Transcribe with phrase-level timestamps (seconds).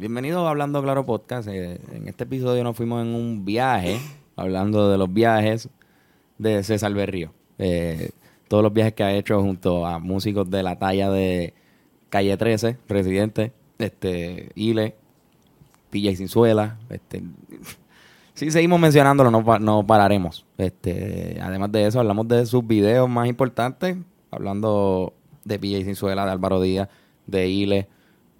[0.00, 1.48] Bienvenidos a Hablando Claro Podcast.
[1.48, 3.98] Eh, en este episodio nos fuimos en un viaje,
[4.36, 5.68] hablando de los viajes
[6.38, 7.32] de César Berrío.
[7.58, 8.10] Eh,
[8.46, 11.52] todos los viajes que ha hecho junto a músicos de la talla de
[12.10, 14.94] Calle 13, Presidente, este, Ile,
[15.90, 16.78] Pilla y Cinzuela.
[16.90, 17.24] Este,
[18.34, 20.46] si seguimos mencionándolo, no, no pararemos.
[20.58, 23.96] Este, además de eso, hablamos de sus videos más importantes,
[24.30, 25.12] hablando
[25.44, 26.88] de Pilla y Cinzuela, de Álvaro Díaz,
[27.26, 27.88] de Ile,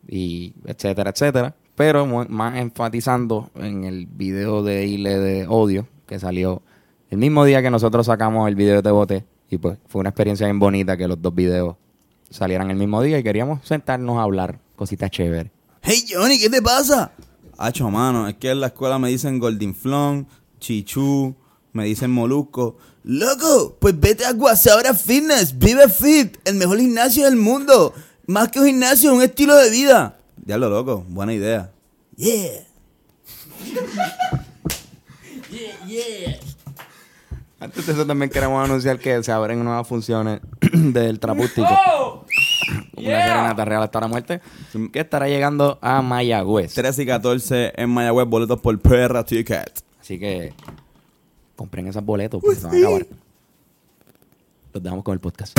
[0.08, 1.54] y etcétera, etcétera.
[1.76, 6.62] Pero más enfatizando en el video de Ile de Odio, que salió
[7.10, 9.24] el mismo día que nosotros sacamos el video de Te Boté.
[9.50, 11.76] Y pues fue una experiencia bien bonita que los dos videos
[12.30, 15.52] salieran el mismo día y queríamos sentarnos a hablar cositas chéveres.
[15.82, 17.12] Hey Johnny, ¿qué te pasa?
[17.56, 20.26] Hacho, mano, es que en la escuela me dicen Golden Flon,
[20.60, 21.34] Chichu,
[21.72, 22.76] me dicen Molusco.
[23.04, 27.94] Loco, pues vete a Guasabra Fitness, vive fit, el mejor gimnasio del mundo.
[28.28, 30.18] Más que un gimnasio, un estilo de vida.
[30.36, 31.70] Diablo, loco, buena idea.
[32.14, 32.66] Yeah.
[37.58, 40.40] Antes de eso también queremos anunciar que se abren nuevas funciones
[40.72, 41.66] del Trapústico.
[42.98, 44.42] Una serenata real hasta la muerte
[44.92, 46.74] que estará llegando a Mayagüez.
[46.74, 49.82] 13 y 14 en Mayagüez, boletos por Perra Ticket.
[50.02, 50.52] Así que
[51.56, 53.06] compren esos boletos porque se van a acabar.
[54.74, 55.58] Los dejamos con el podcast.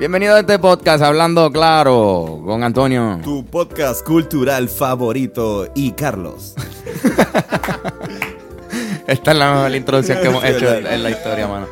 [0.00, 3.20] Bienvenido a este podcast Hablando Claro con Antonio.
[3.22, 6.54] Tu podcast cultural favorito y Carlos.
[9.06, 11.66] Esta es la mejor introducción que hemos hecho en la historia, mano.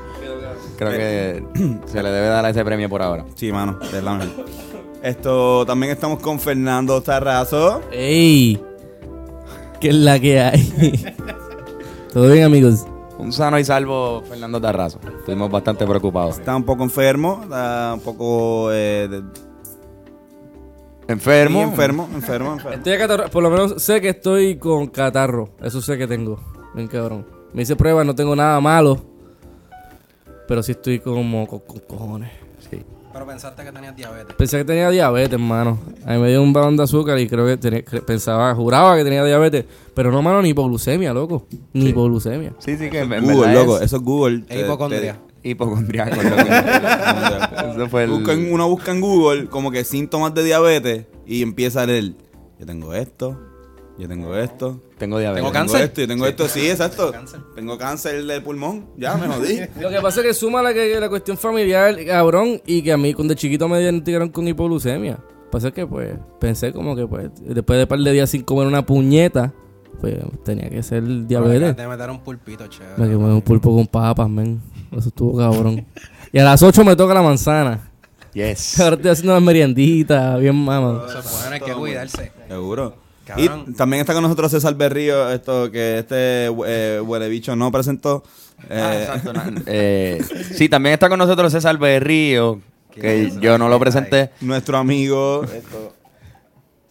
[0.76, 1.42] Creo que
[1.86, 3.24] se le debe dar ese premio por ahora.
[3.34, 4.44] Sí, mano, de la mejor.
[5.02, 7.80] Esto también estamos con Fernando Tarrazo.
[7.90, 8.62] ¡Ey!
[9.80, 11.16] ¿Qué es la que hay?
[12.12, 12.84] ¿Todo bien, amigos?
[13.18, 15.00] Un sano y salvo Fernando Tarrazo.
[15.18, 16.38] Estuvimos bastante preocupados.
[16.38, 19.22] Está un poco enfermo, está un poco eh, de-
[21.08, 21.60] Enfermo.
[21.60, 22.76] sí, enfermo, enfermo, enfermo.
[22.76, 25.50] Estoy acatarro- por lo menos sé que estoy con catarro.
[25.62, 26.38] Eso sé que tengo.
[26.74, 27.26] Bien cabrón.
[27.54, 28.98] Me hice pruebas, no tengo nada malo.
[30.46, 32.30] Pero sí estoy como con, con cojones.
[33.12, 34.34] Pero pensaste que tenías diabetes.
[34.36, 35.78] Pensé que tenía diabetes, hermano.
[36.04, 38.96] A mí me dio un balón de azúcar y creo que tenía- cre- pensaba, juraba
[38.96, 39.64] que tenía diabetes.
[39.94, 41.46] Pero no, mano, ni hipoglucemia, loco.
[41.72, 42.52] Ni hipoglucemia.
[42.58, 44.44] Sí, sí, que en Google, verdad loco, es eso es Google.
[44.48, 44.60] E
[45.42, 46.16] hipocondriaco.
[46.16, 48.10] lo que- Eso fue el...
[48.10, 52.12] Busca en- uno busca en Google como que síntomas de diabetes y empieza a leer.
[52.58, 53.38] Yo tengo esto,
[53.98, 54.80] yo tengo esto.
[54.96, 55.42] Tengo diabetes.
[55.42, 55.82] Tengo Tengo cáncer.
[55.82, 57.10] esto, yo tengo esto, sí, exacto.
[57.10, 57.40] cáncer.
[57.54, 59.60] Tengo cáncer de pulmón, ya me jodí.
[59.80, 62.96] Lo que pasa es que suma la, que, la cuestión familiar, cabrón, y que a
[62.96, 65.18] mí cuando chiquito me diagnosticaron con hipoglucemia.
[65.50, 68.66] Pasa que, pues, pensé como que, pues, después de un par de días sin comer
[68.66, 69.52] una puñeta,
[70.00, 71.74] pues, tenía que ser diabetes.
[71.74, 72.94] Te meter un pulpito, chévere.
[72.98, 74.60] Me quemé un pulpo con papas, men.
[74.92, 75.86] Eso estuvo cabrón.
[76.32, 77.90] Y a las 8 me toca la manzana.
[78.32, 78.78] Yes.
[78.80, 81.04] Ahora estoy haciendo una meriendita, bien mamá.
[81.08, 82.32] Eso es bueno, hay que cuidarse.
[82.46, 83.07] Seguro.
[83.28, 83.64] Cabrón.
[83.68, 88.24] Y también está con nosotros César Berrío, esto que este eh, huele bicho no presentó.
[88.68, 90.20] Eh, Ah, exacto, na- eh,
[90.54, 94.30] sí, también está con nosotros César Berrío, que yo no lo presenté.
[94.40, 95.44] nuestro amigo.
[95.44, 95.94] Esto.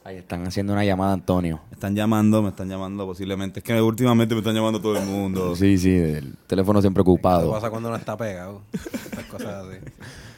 [0.06, 1.60] Ahí están haciendo una llamada, Antonio.
[1.70, 3.60] Están llamando, me están llamando posiblemente.
[3.60, 5.54] Es que últimamente me están llamando todo el mundo.
[5.56, 7.52] Sí, sí, el teléfono siempre ¿Qué ocupado.
[7.52, 8.62] pasa cuando uno está pegado?
[8.72, 9.78] Estas cosas así.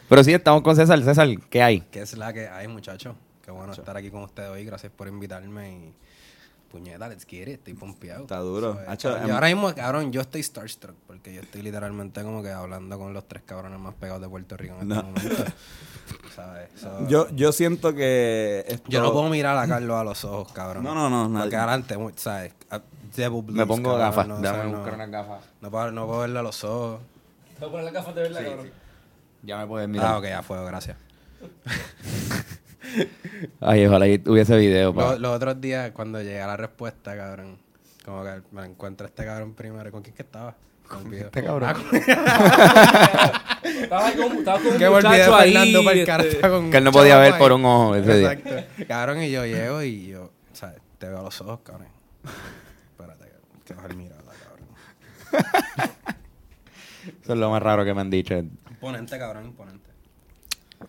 [0.10, 1.00] Pero sí, estamos con César.
[1.04, 1.82] César, ¿qué hay?
[1.92, 3.14] ¿Qué es la que hay, muchachos?
[3.50, 4.64] Qué bueno estar aquí con ustedes hoy.
[4.64, 5.94] Gracias por invitarme y...
[6.70, 7.56] Puñeta, let's get it.
[7.56, 8.22] Estoy pompeado.
[8.22, 8.78] Está duro.
[9.00, 12.44] So, cabrón, em- y ahora mismo, cabrón, yo estoy starstruck porque yo estoy literalmente como
[12.44, 15.02] que hablando con los tres cabrones más pegados de Puerto Rico en este No.
[15.04, 15.46] momento.
[16.36, 16.70] ¿Sabes?
[16.80, 18.66] So, Yo, yo siento que.
[18.68, 18.88] Esto...
[18.88, 20.84] Yo no puedo mirar a Carlos a los ojos, cabrón.
[20.84, 21.40] No, no, no.
[21.42, 22.54] Porque adelante, mu- ¿sabes?
[22.70, 22.82] A-
[23.16, 24.28] Devil Me pongo cabrón, gafas.
[24.28, 25.44] no, o sea, buscar no, unas gafas.
[25.62, 27.02] no puedo, no puedo verle a los ojos.
[27.60, 28.72] Voy a poner las gafas de verdad, cabrón.
[29.42, 30.16] Ya me puedes Ah, mirar.
[30.18, 30.98] ok, a fuego, gracias.
[33.62, 34.94] Ay, ojalá y hubiese video.
[34.94, 35.12] pa.
[35.12, 37.58] Los, los otros días, cuando llegué a la respuesta, cabrón,
[38.06, 39.92] como que me encuentro a este cabrón primero.
[39.92, 40.56] ¿Con quién que estaba?
[40.88, 41.76] Con Este cabrón.
[43.64, 45.76] Estaba con, estaba con un Que muchacho ahí.
[45.76, 47.40] Este, carta con Que él no podía ver ahí.
[47.40, 48.32] por un ojo ese día.
[48.34, 48.86] Exacto.
[48.88, 50.82] Cabrón, y yo llego y yo, ¿sabes?
[50.98, 51.88] Te veo a los ojos, cabrón.
[52.92, 53.62] Espérate, cabrón.
[53.66, 54.68] Que bajar mirada, cabrón.
[57.22, 58.34] Eso es lo más raro que me han dicho.
[58.36, 59.89] Imponente, cabrón, imponente.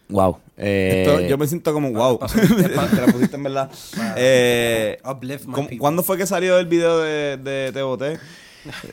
[0.08, 0.38] Wow.
[0.56, 2.18] Eh, Esto, yo me siento como wow.
[2.60, 3.70] Te la pusiste en verdad.
[4.16, 5.78] Eh, Uplift my ¿cómo- people.
[5.78, 8.18] ¿Cuándo fue que salió el video de, de Te Boté?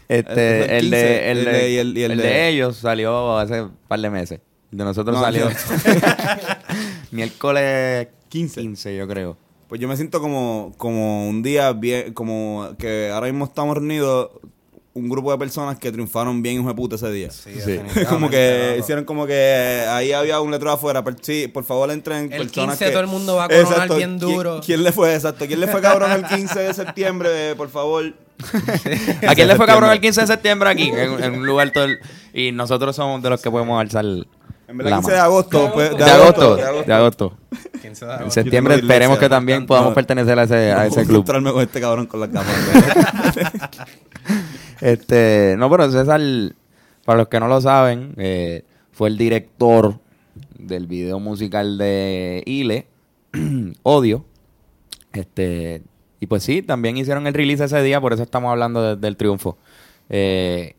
[0.07, 3.37] Este, El de, 15, el, de, y el- y el el de- de ellos salió
[3.37, 4.39] hace un par de meses.
[4.71, 5.49] El de nosotros No, salió
[7.11, 8.61] miércoles 15.
[8.61, 9.37] 15, yo creo.
[9.67, 14.29] Pues yo me siento como, como un día bien, como que ahora mismo estamos reunidos
[14.97, 17.29] un grupo de personas que triunfaron bien hijo de puta ese día.
[17.31, 17.51] Sí,
[18.09, 21.03] como que hicieron como que ahí había un letrero afuera.
[21.03, 22.91] pero sí, por favor entren El personas 15 que...
[22.91, 24.61] todo el mundo va a coronar Exacto, bien ¿quién- duro.
[24.65, 25.13] ¿quién, le fue?
[25.13, 25.45] Exacto.
[25.47, 27.55] ¿Quién le fue cabrón el 15 de septiembre?
[27.55, 28.13] Por favor.
[29.27, 30.89] ¿A quién le fue cabrón el 15 de septiembre aquí?
[30.89, 31.99] En, en un lugar todo el-
[32.33, 35.71] Y nosotros somos de los que podemos alzar En verdad, la 15 de agosto.
[35.73, 36.85] pues, De agosto, de agosto.
[36.87, 37.37] de agosto.
[37.81, 39.95] 15 de En septiembre esperemos que también podamos no.
[39.95, 41.25] pertenecer a ese, a ese Voy a club.
[41.53, 42.53] con este cabrón con las gafas.
[44.81, 46.21] Este, no, pero César,
[47.05, 49.99] para los que no lo saben, eh, fue el director
[50.57, 52.87] del video musical de Ile,
[53.83, 54.25] Odio.
[55.13, 55.81] Este,
[56.19, 59.17] y pues sí, también hicieron el release ese día, por eso estamos hablando de- del
[59.17, 59.57] triunfo.
[60.09, 60.75] Eh,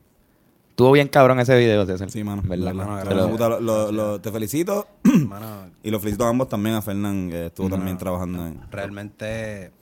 [0.70, 2.10] estuvo bien cabrón ese video, César.
[2.10, 2.42] Sí, mano.
[2.44, 2.74] ¿Verdad?
[2.74, 4.86] Mano, Te Te, lo- lo- lo- lo- te felicito.
[5.04, 8.60] Mano, Y los felicito a ambos también, a Fernán, que estuvo también trabajando en...
[8.70, 9.72] realmente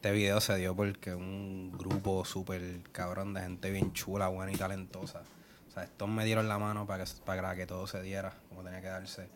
[0.00, 4.56] este video se dio porque un grupo súper cabrón de gente bien chula, buena y
[4.56, 5.20] talentosa.
[5.68, 8.64] O sea, estos me dieron la mano para que, para que todo se diera como
[8.64, 9.28] tenía que darse.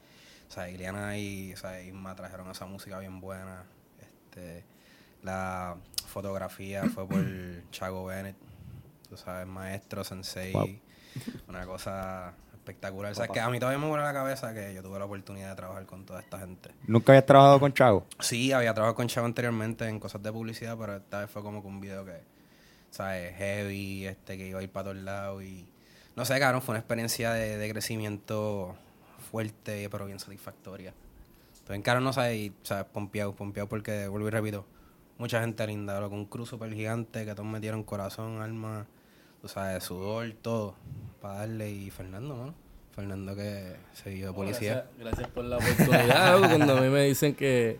[0.48, 3.64] O sea, Iliana y o sea, Isma trajeron esa música bien buena.
[4.00, 4.64] Este,
[5.22, 5.76] la
[6.06, 7.22] fotografía fue por
[7.70, 8.36] Chago Bennett,
[9.10, 10.54] tú sabes, maestro, sensei.
[10.54, 10.80] Wow.
[11.46, 12.32] Una cosa
[12.64, 13.12] espectacular.
[13.12, 15.50] O sea, que a mí todavía me vuela la cabeza que yo tuve la oportunidad
[15.50, 16.70] de trabajar con toda esta gente.
[16.86, 18.06] ¿Nunca habías trabajado con Chago?
[18.20, 21.60] Sí, había trabajado con Chavo anteriormente en cosas de publicidad, pero esta vez fue como
[21.60, 22.22] que un video que,
[22.90, 23.36] ¿sabes?
[23.36, 25.68] Heavy, este, que iba a ir para todos lados y...
[26.16, 28.76] No sé, cabrón, fue una experiencia de, de crecimiento
[29.30, 30.94] fuerte, pero bien satisfactoria.
[31.66, 32.84] Entonces, en no sé, y, ¿sabes?
[32.84, 34.64] Pompeado, pompeado porque, vuelvo y repito,
[35.18, 38.86] mucha gente linda, loco, un cruz super gigante que todos metieron corazón, alma,
[39.40, 40.76] tú sabes, sudor, todo,
[41.24, 41.70] para darle.
[41.70, 42.54] Y Fernando, mano.
[42.94, 44.84] Fernando que se dio de policía.
[44.98, 46.34] Gracias, gracias por la oportunidad.
[46.36, 47.78] loco, cuando a mí me dicen que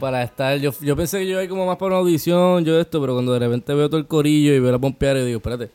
[0.00, 3.00] para estar, yo, yo pensé que yo iba como más para una audición, yo esto,
[3.00, 5.70] pero cuando de repente veo todo el corillo y veo la pompear y digo, espérate,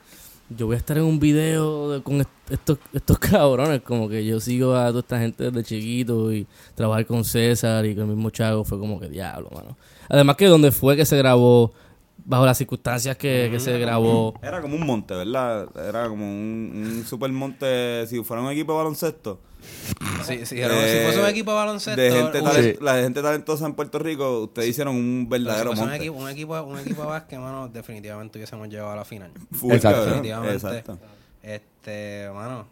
[0.50, 4.26] yo voy a estar en un video de- con est- estos, estos cabrones, como que
[4.26, 8.16] yo sigo a toda esta gente desde chiquito y trabajar con César y con el
[8.16, 9.78] mismo Chago fue como que diablo, mano.
[10.10, 11.72] Además que donde fue que se grabó,
[12.30, 15.68] bajo las circunstancias que, que se grabó, Era como un monte, ¿verdad?
[15.76, 19.42] Era como un, un super monte, si fuera un equipo de baloncesto.
[20.24, 22.00] Sí, sí, pero Eh, si fuese un equipo de baloncesto...
[22.00, 25.70] De gente, talen- La gente talentosa en Puerto Rico, ustedes hicieron un Pero si verdadero
[25.72, 26.04] fuese un monte.
[26.06, 29.32] equipo, un equipo, un equipo de básquet, mano, definitivamente hubiésemos llegado a la final.
[29.52, 29.98] Full, Exacto.
[29.98, 30.22] cabrón.
[30.22, 30.56] Definitivamente.
[30.56, 31.00] Exacto.
[31.42, 32.68] Este, mano.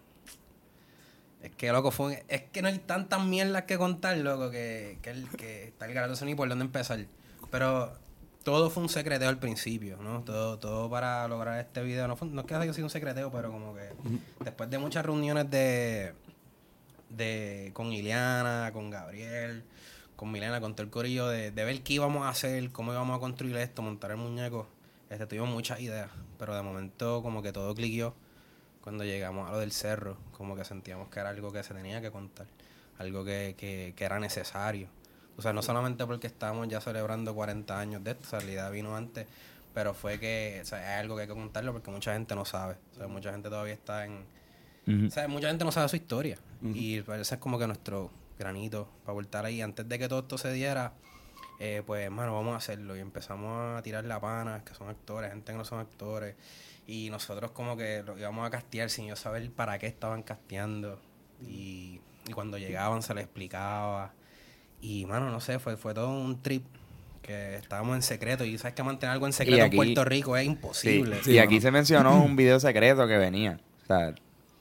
[1.42, 5.00] Es que, loco, fue un- es que no hay tantas mierdas que contar, loco, que,
[5.02, 7.00] que, el, que está el garato ni por dónde empezar.
[7.50, 7.92] Pero
[8.48, 10.24] todo fue un secreteo al principio, ¿no?
[10.24, 12.08] Todo, todo para lograr este video.
[12.08, 13.90] No, fue- no es que haya sido un secreteo, pero como que
[14.40, 16.14] después de muchas reuniones de,
[17.10, 19.66] de con Iliana, con Gabriel,
[20.16, 23.18] con Milena, con todo el corillo, de, de ver qué íbamos a hacer, cómo íbamos
[23.18, 24.66] a construir esto, montar el muñeco.
[25.10, 26.10] Este, tuvimos muchas ideas,
[26.40, 28.14] pero de momento como que todo cliqueó
[28.82, 32.00] cuando llegamos a lo del cerro, como que sentíamos que era algo que se tenía
[32.00, 32.48] que contar,
[32.98, 34.88] algo que, que, que era necesario.
[35.38, 38.52] O sea, no solamente porque estábamos ya celebrando 40 años de esto, o sea, la
[38.52, 39.28] idea vino antes,
[39.74, 42.46] pero fue que o sea, es algo que hay que contarlo porque mucha gente no
[42.46, 42.76] sabe.
[42.94, 44.26] O sea, mucha gente todavía está en,
[44.88, 46.38] o sea, mucha gente no sabe su historia.
[46.62, 49.62] Y pues, ese es como que nuestro granito para voltar ahí.
[49.62, 50.94] Antes de que todo esto se diera,
[51.60, 52.96] eh, pues, hermano, vamos a hacerlo.
[52.96, 56.36] Y empezamos a tirar la pana, que son actores, gente que no son actores.
[56.88, 61.02] Y nosotros como que lo íbamos a castear sin yo saber para qué estaban casteando.
[61.42, 64.14] Y, y cuando llegaban se les explicaba.
[64.82, 66.66] Y, mano, no sé, fue, fue todo un trip
[67.22, 68.46] que estábamos en secreto.
[68.46, 71.18] Y sabes que mantener algo en secreto aquí- en Puerto Rico es Sí, imposible.
[71.26, 73.60] y aquí se mencionó un video secreto que venía.
[73.84, 74.14] O sea,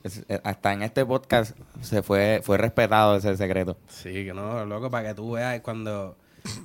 [0.03, 3.77] es- eh, hasta en este podcast se fue, fue respetado ese secreto.
[3.87, 6.17] Sí, que no, loco, para que tú veas cuando,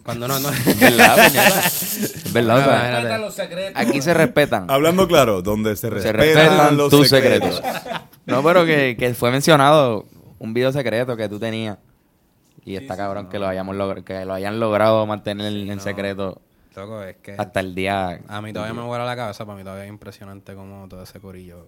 [0.03, 0.49] cuando no, no.
[0.81, 1.17] ¿Verdad,
[2.33, 3.73] verdad, o sea, Respetan los secretos.
[3.83, 4.71] aquí se respetan.
[4.71, 7.57] Hablando claro, donde se Se respetan, respetan los tus secretos.
[7.57, 8.01] secretos.
[8.27, 10.07] No, pero que, que fue mencionado
[10.39, 11.79] un video secreto que tú tenías.
[12.65, 15.81] Y está cabrón que lo hayamos que lo hayan logrado mantener en no.
[15.81, 16.41] secreto
[16.75, 18.21] Loco, es que hasta el día.
[18.29, 21.21] a mí todavía me vuela la cabeza, para mí todavía es impresionante como todo ese
[21.21, 21.67] corillo,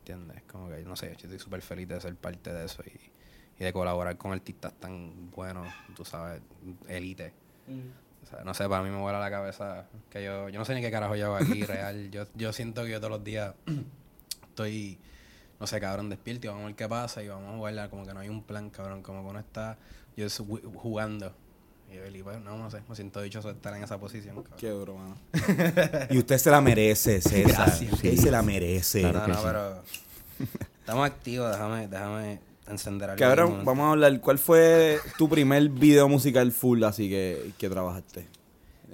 [0.00, 0.42] ¿entiendes?
[0.50, 3.64] Como que, no sé, yo estoy súper feliz de ser parte de eso y, y
[3.64, 5.66] de colaborar con artistas tan buenos,
[5.96, 6.40] tú sabes,
[6.88, 7.32] élite.
[8.22, 10.74] O sea, no sé, para mí me vuela la cabeza que yo, yo no sé
[10.74, 12.10] ni qué carajo yo hago aquí, real.
[12.10, 13.54] Yo, yo siento que yo todos los días
[14.48, 14.98] estoy,
[15.58, 17.90] no sé, cabrón, despierto y vamos a ver qué pasa y vamos a jugarla.
[17.90, 19.02] Como que no hay un plan, cabrón.
[19.02, 19.78] Como que uno está,
[20.16, 20.26] yo
[20.74, 21.34] jugando
[21.90, 24.36] Y yo, pues, no, no sé, me siento dichoso de estar en esa posición.
[24.36, 24.54] cabrón.
[24.58, 25.16] Qué duro, mano.
[26.10, 27.66] y usted se la merece, César.
[27.66, 27.92] Gracias.
[27.92, 29.02] Usted se la merece.
[29.02, 29.82] no, no, pero
[30.80, 33.18] estamos activos, déjame, déjame encender algo.
[33.18, 34.20] Cabrón, vamos a hablar.
[34.20, 38.26] ¿Cuál fue tu primer video musical full así que, que trabajaste?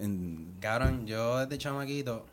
[0.01, 2.25] En- Cabrón, yo desde chamaquito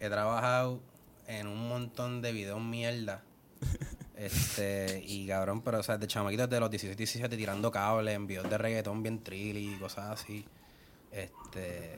[0.00, 0.80] he trabajado
[1.26, 3.22] en un montón de videos mierda.
[4.16, 8.26] Este, y cabrón, pero o sea, de chamaquito desde los 16, 17 tirando cables en
[8.26, 10.44] videos de reggaetón bien trill y cosas así.
[11.10, 11.96] Este.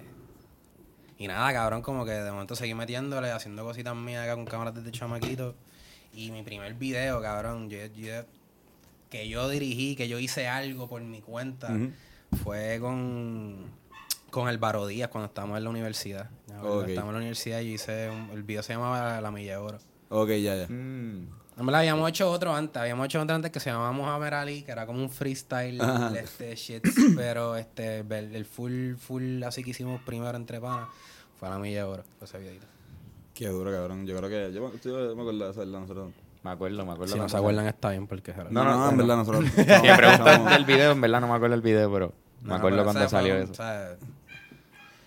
[1.19, 4.75] Y nada, cabrón, como que de momento seguí metiéndole, haciendo cositas mías acá con cámaras
[4.75, 5.55] desde chamaquito.
[6.13, 8.25] Y mi primer video, cabrón, yo, yo-
[9.11, 11.69] que yo dirigí, que yo hice algo por mi cuenta,
[12.43, 13.67] fue con,
[14.31, 16.29] con el Baro Díaz cuando estábamos en la universidad.
[16.63, 16.89] Ok.
[16.89, 19.79] Estábamos en la universidad y hice un- el video se llamaba La Milla de Oro.
[20.09, 20.67] Ok, ya, ya.
[20.69, 21.29] Mm.
[21.57, 24.73] Verdad, habíamos hecho otro antes, habíamos hecho otro antes que se llamaba Mohamed Ali, que
[24.73, 26.13] era como un freestyle, Ajá.
[26.19, 26.85] este shit,
[27.17, 30.89] pero este, el, el full, full así que hicimos primero entre panas,
[31.41, 32.67] fue La Milla de Oro, ese videito.
[33.35, 34.07] Qué duro, cabrón.
[34.07, 34.53] Yo creo que.
[34.55, 35.81] Yo, me- yo me acuerdo de ¿verdad?
[35.81, 36.13] Nosotros.
[36.43, 37.13] Me acuerdo, me acuerdo.
[37.13, 39.45] Si no se acuerdan está bien porque era- No, no, en verdad, nosotros.
[39.51, 42.49] Si me preguntan del video, en verdad no me acuerdo el video, pero No, me
[42.51, 43.53] no, acuerdo pero cuando salió eso.
[43.53, 43.97] o sea,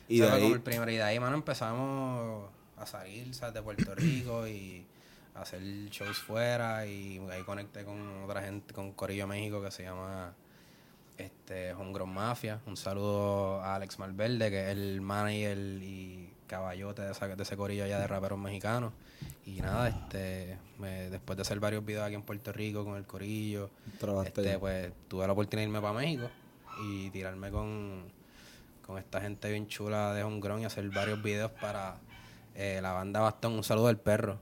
[0.08, 0.52] Y de ahí.
[0.52, 0.92] el primero.
[0.92, 3.54] Y de ahí, mano, empezamos a salir ¿sabes?
[3.56, 4.99] de Puerto Rico y a
[5.42, 6.86] hacer shows fuera.
[6.86, 10.34] Y ahí conecté con otra gente, con Corillo México que se llama
[11.18, 12.60] este Homegrown Mafia.
[12.66, 17.56] Un saludo a Alex Malverde, que es el manager y caballote de, esa- de ese
[17.58, 18.94] corillo allá de raperos mexicanos.
[19.46, 23.06] Y nada, este me- después de hacer varios videos aquí en Puerto Rico con el
[23.06, 23.70] corillo,
[24.24, 26.30] este, pues tuve la oportunidad de irme para México
[26.84, 28.04] y tirarme con,
[28.86, 31.98] con esta gente bien chula de Homegrown y hacer varios videos para
[32.56, 33.54] eh, la banda Bastón.
[33.54, 34.40] Un saludo del perro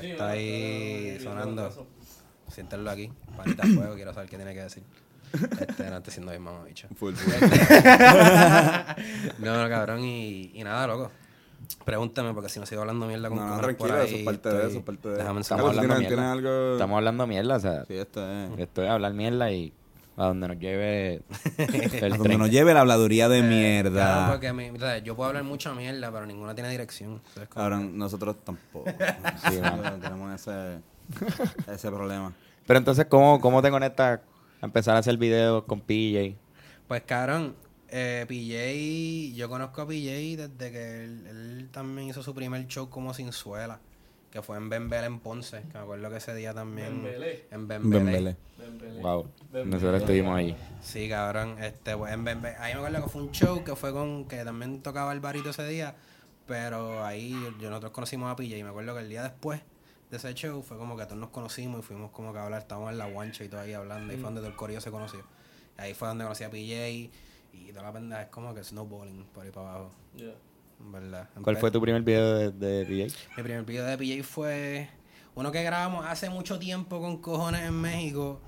[0.00, 1.86] que está ahí sonando.
[2.48, 4.82] Siéntenlo aquí, panita a fuego, quiero saber qué tiene que decir.
[5.60, 6.88] Este, no estoy siendo bien mamá, bicho.
[6.96, 7.32] Full, full.
[9.38, 11.10] No, no, cabrón, y, y nada, loco.
[11.84, 14.68] Pregúntame, porque si no sigo hablando mierda con No, no, tranquilo, eso es parte de
[14.68, 16.16] eso, es parte de Déjame Estamos hablando ¿tienes- mierda.
[16.16, 16.72] tienes algo?
[16.72, 18.58] Estamos hablando mierda, o sea, Sí, esto es.
[18.58, 19.72] esto es hablar mierda y
[20.18, 21.22] a donde nos lleve
[21.58, 22.38] el A donde tren.
[22.38, 24.28] nos lleve la habladuría de Claro, mierda.
[24.30, 27.22] porque mi- o sea, yo puedo hablar mucha mierda, pero ninguna tiene dirección.
[27.54, 28.90] Cabrón, nosotros tampoco.
[29.50, 29.60] Sí.
[29.60, 30.80] No tenemos ese,
[31.72, 32.32] ese problema.
[32.66, 34.20] Pero entonces, ¿cómo, cómo te conectas
[34.60, 36.36] a empezar a hacer videos con PJ?
[36.88, 37.54] Pues, cabrón,
[37.88, 42.90] eh, PJ, yo conozco a PJ desde que él, él también hizo su primer show
[42.90, 43.78] como Sinzuela,
[44.30, 47.02] que fue en Bembele en Ponce, que me acuerdo que ese día también...
[47.02, 47.46] Bembele.
[47.50, 48.36] En Bembele.
[48.58, 49.00] Bembele.
[49.00, 49.30] Wow,
[49.64, 50.54] nosotros estuvimos allí.
[50.82, 53.92] Sí, cabrón, este, pues, en Bembe- ahí me acuerdo que fue un show que fue
[53.92, 55.94] con, que también tocaba el barito ese día,
[56.46, 59.60] pero ahí yo, nosotros conocimos a PJ y me acuerdo que el día después
[60.10, 62.60] de ese show fue como que todos nos conocimos y fuimos como que a hablar,
[62.62, 64.90] estábamos en la guancha y todo ahí hablando, y fue donde todo el corillo se
[64.90, 65.20] conoció.
[65.78, 66.88] Y ahí fue donde conocí a PJ
[67.52, 70.32] y toda la pendeja es como que snowballing por ahí para abajo, Yeah.
[70.78, 71.28] Verdad.
[71.42, 73.16] ¿Cuál fue tu primer video de, de PJ?
[73.36, 74.88] Mi primer video de PJ fue
[75.34, 78.40] uno que grabamos hace mucho tiempo con cojones en México,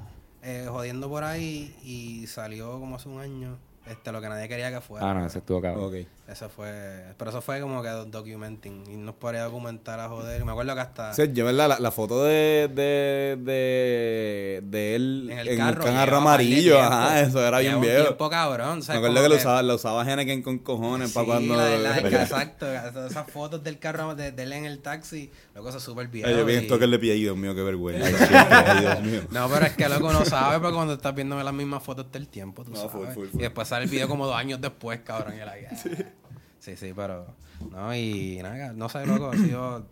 [0.42, 3.58] eh, jodiendo por ahí y salió como hace un año.
[3.90, 5.10] Este, lo que nadie quería que fuera.
[5.10, 5.84] Ah, no, ese estuvo cabrón.
[5.86, 6.06] Ok.
[6.28, 10.44] Eso fue, pero eso fue como que documenting y nos podía documentar a joder.
[10.44, 11.68] Me acuerdo que hasta Sí, yo, ¿verdad?
[11.68, 17.20] La, la foto de, de, de, de él en en el el carro, amarillo, ajá,
[17.20, 18.04] eso era bien viejo.
[18.04, 21.56] tiempo cabrón, Me acuerdo que lo usaba, lo usaba Henneken con cojones para Sí, cuando...
[21.56, 25.32] la- la- exacto, esas esas fotos del carro de, de él en el taxi,
[25.62, 26.28] loco, es súper viejo.
[26.28, 28.06] Ay, yo vi y- esto que le pillé, Dios mío, qué vergüenza.
[28.06, 29.20] Ay, Dios mío.
[29.30, 32.18] No, pero es que loco no sabe, pero cuando estás viendo las mismas fotos todo
[32.18, 32.92] el tiempo, tú No, sabes.
[32.92, 33.40] full, full, full.
[33.40, 35.34] Y después sale el video como dos años después, cabrón.
[35.34, 35.54] Y la
[36.60, 36.76] sí.
[36.76, 37.26] sí, pero.
[37.70, 39.86] No, y nada, no sé, loco, ha sido.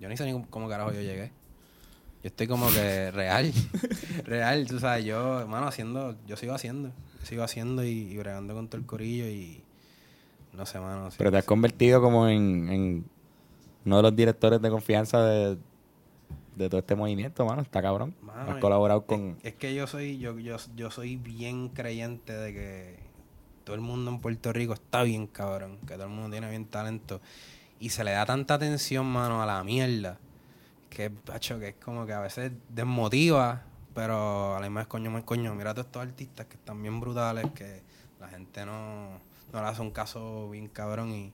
[0.00, 1.30] Yo ni sé ni cómo carajo yo llegué.
[2.22, 3.52] Yo estoy como que real.
[4.24, 6.16] real, tú sabes, yo, hermano, haciendo.
[6.26, 6.88] Yo sigo haciendo.
[7.20, 9.62] Yo sigo haciendo y, y bregando con todo el corillo y.
[10.52, 11.10] No sé, mano.
[11.10, 13.04] sí, Pero te has convertido como en, en
[13.84, 15.58] uno de los directores de confianza de,
[16.56, 17.62] de todo este movimiento, mano.
[17.62, 18.14] Está cabrón.
[18.22, 19.36] Mano, has es- colaborado con...
[19.42, 22.98] Es que yo soy, yo, yo, yo soy bien creyente de que
[23.64, 26.64] todo el mundo en Puerto Rico está bien cabrón, que todo el mundo tiene bien
[26.66, 27.20] talento.
[27.80, 30.18] Y se le da tanta atención, mano, a la mierda,
[30.90, 33.62] que, pacho, que es como que a veces desmotiva,
[33.94, 36.80] pero a la misma vez, coño, más coño, mira a todos estos artistas que están
[36.80, 37.82] bien brutales, que
[38.20, 39.18] la gente no,
[39.52, 41.32] no le hace un caso bien cabrón y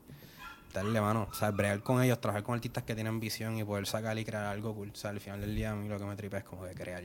[0.73, 3.85] darle mano, o sea, bregar con ellos, trabajar con artistas que tienen visión y poder
[3.87, 4.91] sacar y crear algo cool.
[4.91, 6.73] O sea, al final del día a mí lo que me tripa es como de
[6.73, 7.03] crear.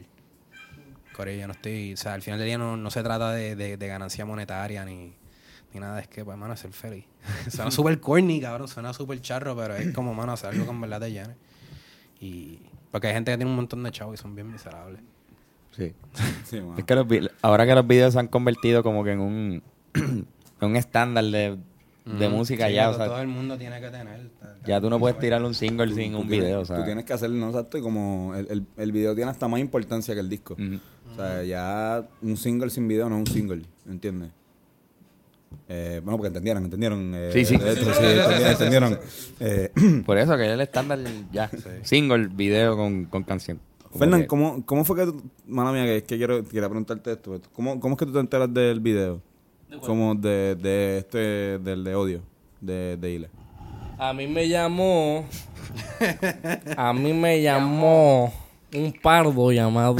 [1.12, 3.54] Corey, yo no estoy, o sea, al final del día no, no se trata de,
[3.54, 5.14] de, de ganancia monetaria ni,
[5.72, 7.04] ni nada, es que, pues, mano, es ser feliz.
[7.50, 11.00] suena súper corny, cabrón, suena súper charro, pero es como, mano, hacer algo en verdad
[11.00, 11.36] te llene.
[12.20, 15.00] Y, porque hay gente que tiene un montón de chavos y son bien miserables.
[15.70, 15.92] Sí.
[16.44, 16.76] Sí, mano.
[16.76, 17.06] Es que los
[17.42, 19.62] ahora que los videos se han convertido como que en un
[20.60, 21.58] un estándar de,
[22.04, 22.90] de música Sí, ya.
[22.90, 24.30] O sea, todo el mundo tiene que tener.
[24.66, 26.60] ya tú no puedes tirar un single sin Tú un tienes- video.
[26.60, 27.48] O sea, Tú tienes que hacerlo, ¿no?
[27.48, 30.56] Exacto, y como el, el, el video tiene hasta más importancia que el disco.
[31.12, 34.30] O sea, ya un single sin video no es un single, ¿entiendes?
[35.68, 37.12] Eh, bueno, porque entendieron, entendieron.
[37.14, 37.54] eh, Sí, sí.
[37.54, 38.50] esto, sí, entendieron.
[38.50, 38.98] entendieron.
[39.40, 40.98] Eh, Por eso que es el estándar
[41.32, 41.50] ya.
[41.82, 43.60] Single, video con, con canción.
[43.96, 47.40] Fernán, ¿cómo, ¿cómo fue que tú, mala mía, que es que quiero, quería preguntarte esto,
[47.52, 49.22] ¿cómo, ¿cómo es que tú te enteras del video?
[49.80, 52.20] Como de, de este, del de odio,
[52.60, 53.28] de, de Ile.
[53.98, 55.24] A mí me llamó.
[56.76, 58.32] A mí me llamó
[58.74, 59.96] un pardo llamado.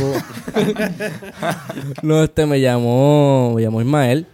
[2.02, 3.52] no, este me llamó.
[3.54, 4.26] Me llamó Ismael.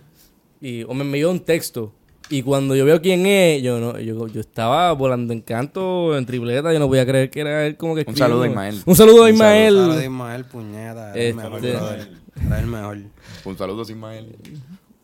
[0.61, 1.93] Y o me envió un texto.
[2.29, 6.25] Y cuando yo veo quién es, yo no, yo, yo estaba volando en canto, en
[6.25, 8.47] tripleta, yo no podía creer que era él como que Un saludo a.
[8.49, 8.81] Ismael.
[8.87, 9.49] Un saludo a Un saludo.
[9.49, 9.75] Ismael.
[9.75, 11.11] Saludos, Ismael, puñeta.
[11.11, 12.11] Era el Este- mejor, brother.
[12.47, 12.99] Era el mejor.
[13.45, 14.37] Un saludo sin Ismael.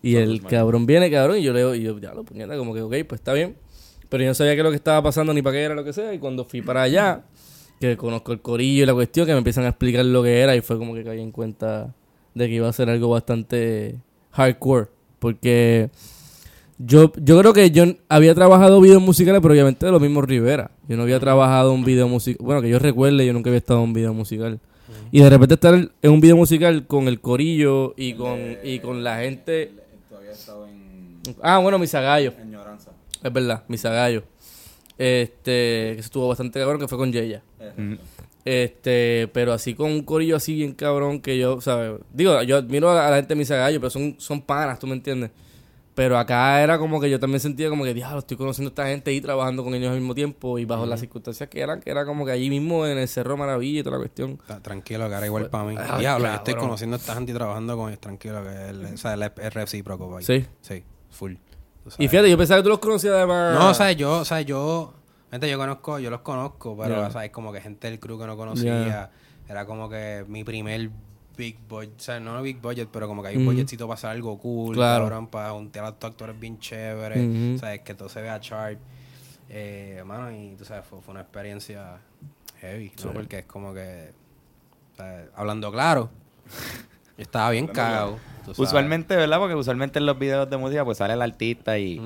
[0.06, 2.80] Y el cabrón viene, cabrón, y yo leo, y yo, ya lo puñeta, como que,
[2.80, 3.56] ok, pues está bien.
[4.08, 5.82] Pero yo no sabía qué es lo que estaba pasando ni para qué era lo
[5.82, 6.14] que sea.
[6.14, 7.24] Y cuando fui para allá,
[7.80, 10.54] que conozco el corillo y la cuestión, que me empiezan a explicar lo que era,
[10.54, 11.92] y fue como que caí en cuenta
[12.34, 13.96] de que iba a ser algo bastante
[14.30, 14.86] hardcore.
[15.18, 15.90] Porque
[16.78, 20.70] yo, yo creo que yo había trabajado videos musicales, pero obviamente de los mismos Rivera.
[20.86, 22.46] Yo no había trabajado un video musical.
[22.46, 24.60] Bueno, que yo recuerde, yo nunca había estado en un video musical.
[25.10, 29.02] Y de repente estar en un video musical con el corillo y con, y con
[29.02, 29.72] la gente.
[30.66, 32.32] En Ah, bueno, Misagallo.
[32.40, 32.90] añoranza.
[33.22, 34.22] Es verdad, Misagallo.
[34.98, 37.42] Este, que estuvo bastante cabrón, que fue con Yeya.
[38.44, 42.00] Este, pero así con un corillo así bien cabrón que yo, ¿sabes?
[42.12, 45.30] Digo, yo admiro a la gente de Misagallo, pero son, son panas, ¿tú me entiendes?
[45.96, 48.86] Pero acá era como que yo también sentía como que, diablo, estoy conociendo a esta
[48.86, 51.90] gente y trabajando con ellos al mismo tiempo y bajo las circunstancias que eran, que
[51.90, 54.38] era como que allí mismo en el Cerro Maravilla y toda la cuestión.
[54.60, 55.74] Tranquilo, que era igual para mí.
[55.78, 58.00] Ah, Diablo, estoy conociendo a esta gente y trabajando con ellos.
[58.00, 60.10] Tranquilo, que él, o sea, recíproco.
[60.10, 60.24] papi.
[60.24, 60.46] Sí.
[60.60, 61.32] Sí, full.
[61.96, 63.58] Y fíjate, yo pensaba que tú los conocías además.
[63.58, 64.92] No, o sea, yo, o sea, yo,
[65.30, 67.06] gente, yo conozco, yo los conozco, pero, Ya.
[67.06, 69.10] o sea, es como que gente del crew que no conocía.
[69.48, 70.90] Era como que mi primer
[71.36, 73.52] big budget, o sea, no big budget, pero como que hay un Ujú.
[73.52, 75.04] budgetcito para hacer algo cool, Claro.
[75.04, 77.54] cabrón, para juntar a estos actores bien chéveres, Ujú.
[77.56, 78.78] o sea, es que todo se vea sharp.
[79.48, 81.98] Eh, mano, y tú sabes, fue, fue una experiencia
[82.60, 83.12] heavy, ¿no?
[83.12, 84.10] Porque es como que,
[84.94, 86.10] o sea, hablando claro,
[87.16, 88.18] yo estaba bien cagado.
[88.42, 88.58] sabes.
[88.58, 89.38] Usualmente, ¿verdad?
[89.38, 92.00] Porque usualmente en los videos de música pues sale el artista y,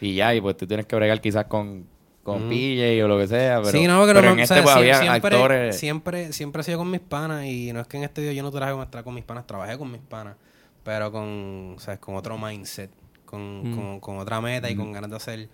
[0.00, 1.86] y ya, y pues tú tienes que bregar quizás con,
[2.28, 3.60] con PJ o lo que sea.
[3.62, 5.76] Pero, sí, no, pero no, en este pues había siempre, actores.
[5.76, 8.42] siempre, siempre he sido con mis panas y no es que en este video yo
[8.42, 10.36] no trabaje con, estar con mis panas, trabajé con mis panas,
[10.84, 11.98] pero con, ¿sabes?
[11.98, 12.90] con otro mindset,
[13.24, 15.48] con, con, con otra meta y con ganas de hacer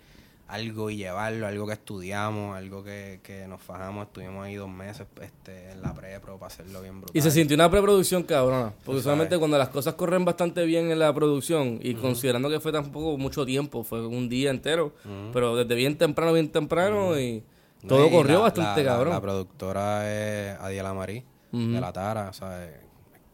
[0.47, 5.07] algo y llevarlo, algo que estudiamos, algo que, que nos fajamos, estuvimos ahí dos meses
[5.21, 7.17] este, en la pre-pro para hacerlo bien brutal.
[7.17, 8.71] Y se sintió una preproducción cabrona.
[8.85, 12.71] Porque solamente cuando las cosas corren bastante bien en la producción, y considerando que fue
[12.71, 14.93] tampoco mucho tiempo, fue un día entero,
[15.33, 17.43] pero desde bien temprano, bien temprano, y
[17.87, 19.13] todo y corrió la- bastante la- cabrón.
[19.13, 22.71] La, productora es Adiela Marí, de La Tara, o sea, es,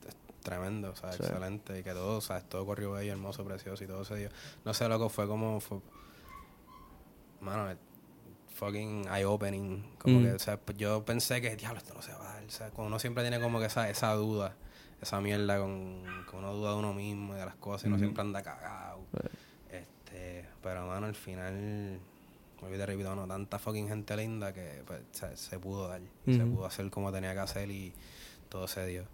[0.07, 1.77] es tremendo, o sea, excelente.
[1.79, 4.29] Y que todo, o sea, todo corrió bello, hermoso, precioso y todo se dio.
[4.63, 5.59] No sé, loco, fue como...
[5.59, 5.79] Fue,
[7.41, 7.75] mano,
[8.55, 9.83] fucking eye-opening.
[9.97, 10.23] Como Mm.
[10.23, 12.43] que, o sea, pues yo pensé que, diablo, esto no se va a dar.
[12.43, 14.55] O sea, cuando uno siempre tiene como que esa, esa duda,
[15.01, 17.97] esa mierda con, con una duda de uno mismo y de las cosas, y uno
[17.97, 19.01] siempre anda cagado.
[19.71, 21.99] Este, pero, mano, al final,
[22.61, 26.01] hoy te repito, no, tanta fucking gente linda que pues, se, se pudo dar.
[26.25, 27.93] y Se pudo hacer como tenía que hacer y
[28.49, 29.05] todo se dio.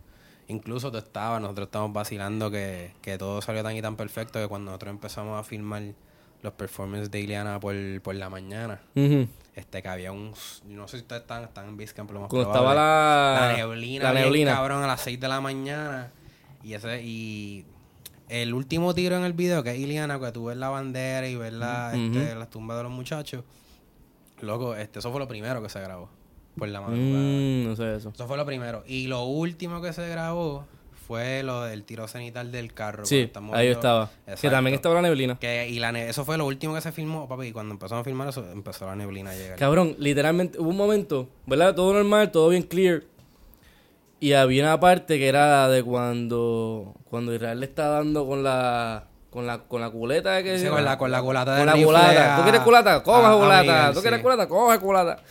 [0.50, 4.48] Incluso tú estabas, nosotros estábamos vacilando que, que todo salió tan y tan perfecto que
[4.48, 5.94] cuando nosotros empezamos a filmar
[6.43, 8.80] los performances de Ileana por, por la mañana,
[9.56, 10.34] este que había un
[10.67, 12.80] no sé si ustedes están, están en Basecamp lo más Cuando probable.
[12.80, 14.54] estaba la- la neblina la bien neblina.
[14.54, 16.12] cabrón a las 6 de la mañana
[16.63, 17.65] y ese y
[18.30, 21.36] el último tiro en el video que es Ileana que tú ves la bandera y
[21.36, 23.43] ves la, este, las tumbas de los muchachos
[24.41, 26.10] loco este eso fue lo primero que se grabó
[26.58, 28.10] por la madrugada Mm, no sé eso.
[28.10, 30.65] eso fue lo primero y lo último que se grabó
[31.08, 34.10] fue lo del tiro cenital del carro Sí, ahí yo estaba.
[34.26, 34.52] Que Exacto.
[34.52, 35.38] también estaba la neblina.
[35.39, 37.48] que, y la ne- eso fue lo último que se filmó, papi.
[37.48, 39.58] Y cuando empezamos a filmar eso, empezó la neblina a llegar.
[39.58, 41.74] Cabrón, literalmente hubo un momento, ¿verdad?
[41.74, 43.04] Todo normal, todo bien clear.
[44.20, 49.06] Y había una parte que era de cuando cuando Israel le está dando con la
[49.30, 52.36] con la con la culeta que Sí, con la, con la culata con la culata.
[52.38, 53.04] ¿Tú quieres culata?
[53.04, 53.93] Coge a- a culata.
[53.93, 54.24] ¿Tú quieres sí.
[54.24, 54.48] culata?
[54.48, 55.24] Coge culata.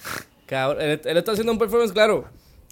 [0.47, 2.27] Cabrón, él, él está haciendo un performance, claro.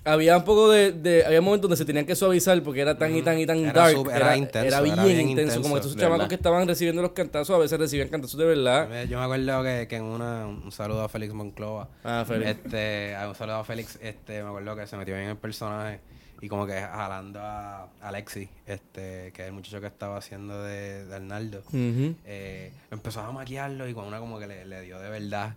[0.05, 3.15] Había un poco de, de- había momentos donde se tenían que suavizar porque era tan
[3.17, 6.29] y tan y tan Era dark, era, era intenso, era bien, intenso, como estos chamacos
[6.29, 9.05] que estaban recibiendo los cantazos, a veces recibían cantazos de verdad.
[9.05, 11.89] Yo me acuerdo que, que en una, un saludo a Félix Monclova.
[12.05, 12.51] Ah, Félix.
[12.51, 16.01] Este, un saludo a Félix, este, me acuerdo que se metió bien en el personaje
[16.41, 21.07] y como que jalando a Alexi, este, que es el muchacho que estaba haciendo de,
[21.07, 21.61] de Arnaldo.
[21.69, 22.15] Ujú.
[22.27, 25.55] Eh, empezó a maquillarlo y con una como que le, le dio de verdad.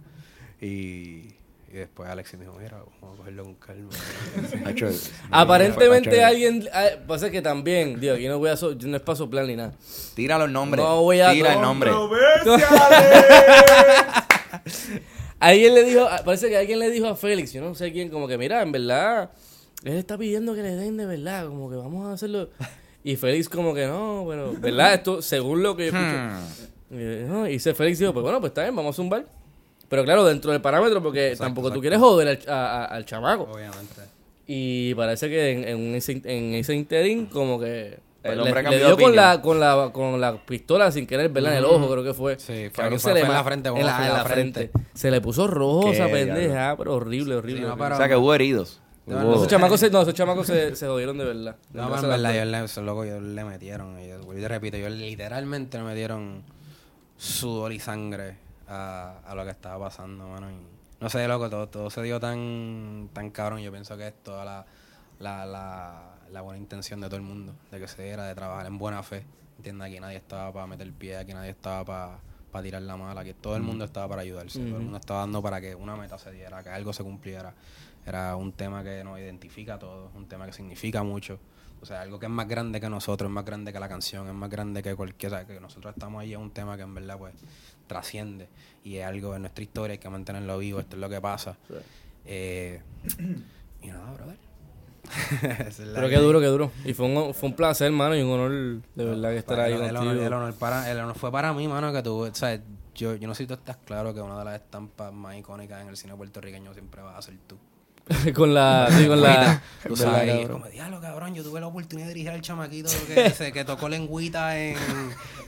[0.62, 1.36] Y,
[1.70, 3.90] y después Alexi me dijo, mira, vamos a cogerlo con calma.
[5.32, 9.16] Aparentemente alguien, ah, pasa que también, digo, aquí no voy a, so- no es para
[9.18, 9.74] soplar ni nada.
[10.16, 10.84] Tira los nombres.
[10.84, 11.92] No voy a- Tira el no, nombre.
[15.40, 18.10] Alguien le dijo, ah, parece que alguien le dijo a Félix, yo no sé quién,
[18.10, 19.30] como que mira, en verdad,
[19.84, 22.50] él está pidiendo que le den de verdad, como que vamos a hacerlo.
[23.04, 24.96] Y Félix como que no, pero, ¿verdad?
[24.96, 26.18] Esto, según lo que yo escucho.
[26.90, 27.00] Hmm.
[27.00, 29.26] Y, no, y Félix dijo, pues bueno, pues está bien, vamos a zumbar.
[29.90, 33.44] Pero claro, dentro del parámetro, porque tampoco tú quieres joder al, a- a- al chamaco.
[33.44, 34.02] Obviamente.
[34.46, 38.64] Y parece que en, en ese, en ese interín como que El le, hombre le
[38.64, 41.54] cambió de dio con la, con, la, con la pistola sin querer, ¿verdad?
[41.54, 42.38] En el ojo creo que fue.
[42.40, 44.10] Sí, fue- fue- se le fue en ma- la frente, en fue la, en en
[44.10, 44.72] la la frente.
[44.94, 47.62] Se le puso rojo esa pendeja, pero horrible, horrible.
[47.62, 47.86] Sí, no, horrible.
[47.86, 48.82] pero- O sea que hubo heridos.
[49.06, 51.56] No, Esos chamacos, se, no, esos chamacos se, se jodieron de verdad.
[51.70, 53.98] De No, en verdad, ellos le, esos locos, le metieron.
[53.98, 56.44] Ellos, vuelvo y te repito, ellos literalmente le metieron
[57.18, 58.36] sudor y sangre
[58.68, 60.52] a, a lo que estaba pasando, mano.
[60.52, 60.56] Y
[61.00, 63.60] no sé, loco, todo, todo se dio tan, tan cabrón.
[63.60, 64.66] Yo pienso que es toda la,
[65.20, 68.66] la, la, la buena intención de todo el mundo, de que se diera, de trabajar
[68.66, 69.26] en buena fe.
[69.58, 69.88] ¿Entiendes?
[69.88, 72.20] Aquí nadie estaba para meter el pie, aquí nadie estaba para
[72.52, 75.20] para tirar la mala, aquí todo el mundo estaba para ayudarse, todo el mundo estaba
[75.20, 77.54] dando para que una meta se diera, que algo se cumpliera.
[78.06, 81.40] Era un tema que nos identifica a todos, un tema que significa mucho.
[81.82, 84.28] O sea, algo que es más grande que nosotros, es más grande que la canción,
[84.28, 85.34] es más grande que cualquier...
[85.34, 87.36] O sea, que nosotros estamos ahí, es un tema que en verdad pues
[87.88, 88.48] trasciende
[88.84, 91.58] y es algo en nuestra historia, hay que mantenerlo vivo, esto es lo que pasa.
[92.26, 92.82] Eh,
[93.82, 94.38] y nada, brother.
[95.68, 96.72] Es Pero que- qué duro, qué duro.
[96.84, 99.74] Y fue un, fue un placer, hermano, y un honor de verdad que estar ahí
[99.74, 100.12] el, el contigo.
[100.12, 102.60] honor, el honor para, el honor fue para mí, mano, que tú, o sea,
[102.94, 105.82] yo, yo no sé si tú estás claro que una de las estampas más icónicas
[105.82, 107.58] en el cine puertorriqueño siempre va a ser tú.
[108.36, 111.68] con la, sí, con la, Tú ¿verdad, sabes, es como, diablo, cabrón, yo tuve la
[111.68, 114.78] oportunidad de dirigir al chamaquito que, se- que tocó lengüita en...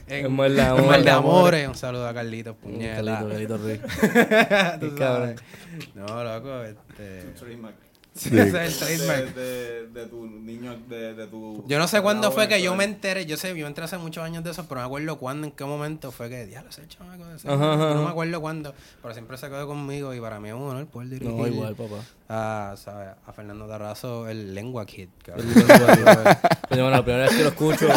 [0.06, 0.86] En Muerde en Amores.
[0.86, 1.68] Muerde Amores.
[1.68, 2.96] Un saludo a Carlitos, puñeta.
[2.96, 3.80] Carlito, Carlito Ruiz.
[4.80, 5.36] Tú cabrón.
[5.36, 5.40] sabes.
[5.94, 7.32] No, loco, este...
[8.14, 8.54] Trademark.
[8.66, 9.34] Ese es el trademark.
[9.34, 11.64] De, de, de tu niño, de, de tu...
[11.66, 13.98] Yo no sé cuándo fue que yo me enteré, yo sé, yo me enteré hace
[13.98, 16.70] muchos años de eso, pero no me acuerdo cuándo, en qué momento fue que, diablo,
[16.70, 20.14] ese chamaco de ese Ajá, ajá, No me acuerdo cuándo, pero siempre se quedó conmigo
[20.14, 21.34] y para mí es un honor poder dirigir.
[21.34, 21.96] No, igual, papá.
[22.28, 23.08] A, ¿sabes?
[23.26, 25.08] a Fernando Tarrazo, el Lengua Kid.
[25.24, 25.46] cabrón.
[25.52, 27.88] Coño, bueno, la primera vez que lo escucho,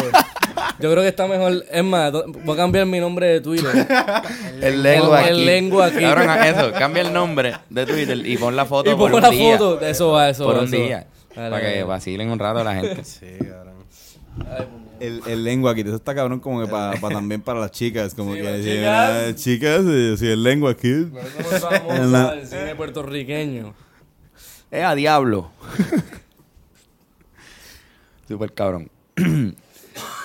[0.80, 1.64] yo creo que está mejor.
[1.70, 3.86] Es más, voy a cambiar mi nombre de Twitter.
[4.60, 5.44] El lengua El aquí.
[5.44, 6.00] lengua aquí.
[6.00, 6.72] Cabrón, eso.
[6.72, 9.58] Cambia el nombre de Twitter y pon la foto y por pongo un la día.
[9.58, 9.76] foto.
[9.76, 10.60] De eso va, eso Por va.
[10.60, 10.82] un eso va.
[10.82, 11.06] día.
[11.34, 13.04] Dale, para que vacilen un rato a la gente.
[13.04, 13.74] sí, cabrón.
[15.00, 18.34] El, el lengua aquí, eso está cabrón como que para también para las chicas, como
[18.34, 19.10] Sí, que chicas.
[19.10, 19.82] ah, chicas,
[20.18, 21.08] si el lengua aquí.
[21.60, 23.74] Somos La- del cine puertorriqueño.
[24.70, 25.50] Es a diablo.
[28.28, 28.90] Super cabrón.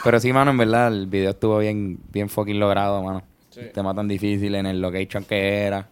[0.04, 3.24] Pero sí, mano, en verdad, el video estuvo bien, bien fucking logrado, mano.
[3.74, 5.90] Tema tan difícil en el location que era.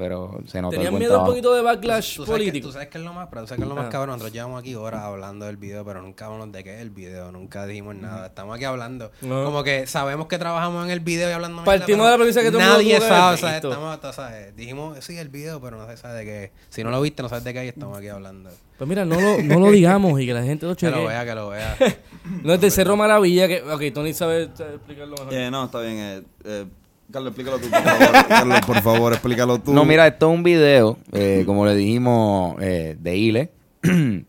[0.00, 1.30] Pero se notó el ¿Tenían buen miedo un trabajo.
[1.32, 2.66] poquito de backlash Tú sabes, que, político?
[2.68, 3.90] tú sabes que es lo más, pero tú sabes que es lo más Ah.
[3.90, 4.14] cabrón.
[4.14, 7.30] Nosotros llevamos aquí horas hablando del video, pero nunca hablamos de qué es el video,
[7.30, 8.26] nunca dijimos nada.
[8.28, 9.10] Estamos aquí hablando.
[9.20, 9.44] No.
[9.44, 11.62] Como que sabemos que trabajamos en el video y hablando.
[11.64, 14.12] Partimos de la premisa que todo el mundo Nadie que sabe, o sea, estamos, tú
[14.12, 16.50] sabes, dijimos sí el video, pero no se sabe de qué es.
[16.70, 18.50] Si no lo viste, no sabes de qué es y estamos aquí hablando.
[18.78, 21.06] Pues mira, no lo, no lo digamos y que la gente lo Que lo cheque.
[21.08, 21.76] vea, que lo vea.
[22.42, 23.60] No es de Cerro Maravilla que...
[23.62, 25.34] Ok, Tony sabe sabe explicarlo mejor.
[25.34, 25.96] Eh, no, está bien.
[25.98, 26.66] Eh, eh,
[27.10, 28.26] Carlos, explícalo tú, por favor.
[28.28, 29.72] Carlos, por favor, explícalo tú.
[29.72, 33.50] No, mira, esto es un video, eh, como le dijimos, eh, de Ile,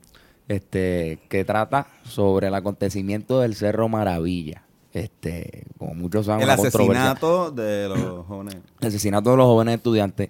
[0.48, 4.64] este, que trata sobre el acontecimiento del Cerro Maravilla.
[4.94, 8.58] Este, como muchos saben, el asesinato de los jóvenes.
[8.82, 10.30] El asesinato de los jóvenes estudiantes,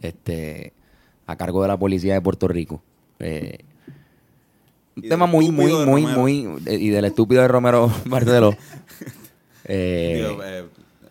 [0.00, 0.72] este,
[1.26, 2.82] a cargo de la policía de Puerto Rico.
[3.20, 3.58] Eh,
[4.96, 8.54] un tema muy, muy, muy, muy, y del estúpido de Romero Barceló.
[9.66, 10.64] Eh, eh,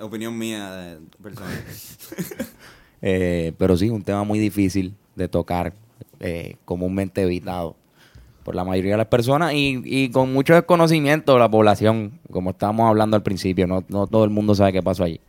[0.05, 1.51] opinión mía personal.
[3.05, 5.73] Eh, pero sí, un tema muy difícil de tocar,
[6.21, 7.75] eh, comúnmente evitado
[8.45, 12.51] por la mayoría de las personas y, y con mucho desconocimiento de la población, como
[12.51, 15.19] estábamos hablando al principio, no, no todo el mundo sabe qué pasó allí.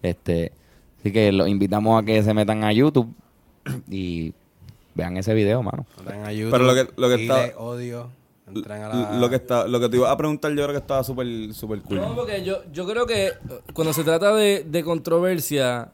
[0.00, 0.52] Este,
[1.00, 3.12] así que los invitamos a que se metan a YouTube
[3.90, 4.32] y
[4.94, 5.86] vean ese video, mano.
[5.98, 8.10] Entren a YouTube, Pero lo que- lo que Ile, está- odio.
[8.46, 9.12] Entren a la...
[9.18, 11.80] Lo que está, lo que te iba a preguntar yo creo que estaba súper súper
[11.82, 11.96] cool.
[11.96, 13.32] No, porque yo, yo creo que eh,
[13.72, 15.92] cuando se trata de, de controversia,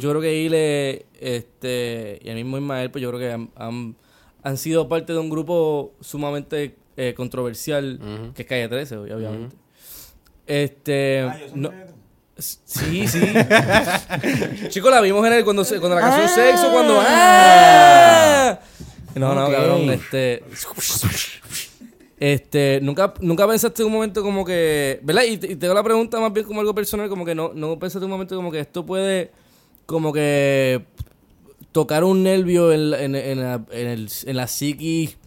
[0.00, 3.96] yo creo que Ile este, y el mismo Ismael, pues yo creo que han, han,
[4.44, 7.98] han sido parte de un grupo sumamente eh, controversial,
[8.34, 9.56] que es Calle 13, ob- obviamente.
[10.46, 11.28] Este.
[11.54, 11.70] no-
[12.38, 13.20] Sí, sí.
[14.68, 16.98] Chicos, la vimos en el, cuando, se- cuando la canción Sexo, cuando.
[17.00, 18.58] ¡Ah!
[19.14, 19.52] No, no, Ok.
[19.52, 19.90] cabrón.
[19.90, 20.42] Este.
[22.24, 25.24] Este, nunca, nunca pensaste en un momento como que, ¿verdad?
[25.24, 27.50] Y te, y te hago la pregunta más bien como algo personal, como que no,
[27.52, 29.32] no pensaste en un momento como que esto puede,
[29.86, 30.84] como que
[31.72, 35.18] tocar un nervio en, la- en, en la, en, el, en la psiquis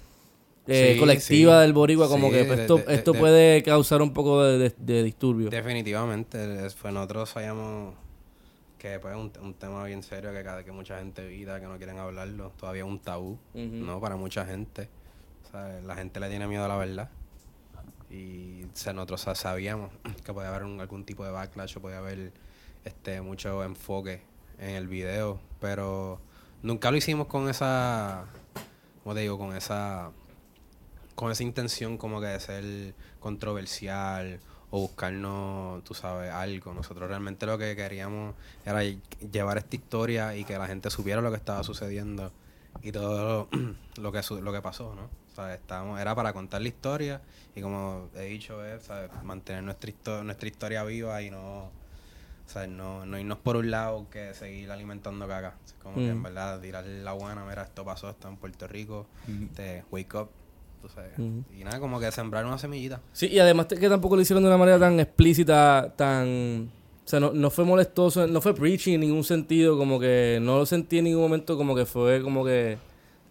[0.67, 1.61] eh, Sí, colectiva sí.
[1.63, 5.03] del boricua, como Sí, que pues, esto, de- esto de- puede causar un poco de,
[5.03, 5.49] disturbio.
[5.49, 6.37] Definitivamente,
[6.81, 7.93] pues nosotros sabíamos
[8.77, 11.65] que pues, es un, un tema bien serio que cada que mucha gente evita, que
[11.67, 13.37] no quieren hablarlo, todavía es un tabú.
[13.53, 13.99] ¿no?
[13.99, 14.87] Para mucha gente.
[15.85, 17.09] La gente le tiene miedo a la verdad.
[18.09, 19.91] Y nosotros sa- sabíamos
[20.25, 22.31] que podía haber un- algún tipo de backlash o podía haber
[22.83, 24.21] este mucho enfoque
[24.59, 26.19] en el video, pero
[26.61, 28.25] nunca lo hicimos con esa,
[29.03, 29.37] ¿cómo te digo?
[29.37, 30.11] Con esa
[31.15, 34.39] con esa intención como que de ser controversial
[34.69, 36.73] o buscarnos, tú sabes, algo.
[36.73, 38.99] Nosotros realmente lo que queríamos era lle-
[39.31, 42.31] llevar esta historia y que la gente supiera lo que estaba sucediendo
[42.81, 43.47] y todo
[43.97, 45.09] lo que su- lo que pasó, ¿no?
[45.35, 47.21] Sea, estábamos, era para contar la historia
[47.55, 49.09] y como he dicho, es ¿sabes?
[49.23, 51.71] mantener nuestra, histo- nuestra historia viva y no,
[52.47, 52.69] ¿sabes?
[52.69, 55.55] no, no irnos por un lado que seguir alimentando caca.
[55.65, 56.23] Es como que en Mm.
[56.23, 59.07] verdad tirar la buena, mira, esto pasó, esto en Puerto Rico,
[59.55, 60.29] te wake up,
[60.81, 61.11] tú sabes.
[61.19, 61.43] Ujú.
[61.53, 63.01] Y nada, como que sembrar una semillita.
[63.11, 66.69] Sí, y además que tampoco lo hicieron de una manera tan explícita, tan...
[67.05, 70.57] O sea, no, no fue molestoso, no fue preachy en ningún sentido, como que no
[70.59, 72.77] lo sentí en ningún momento como que fue como que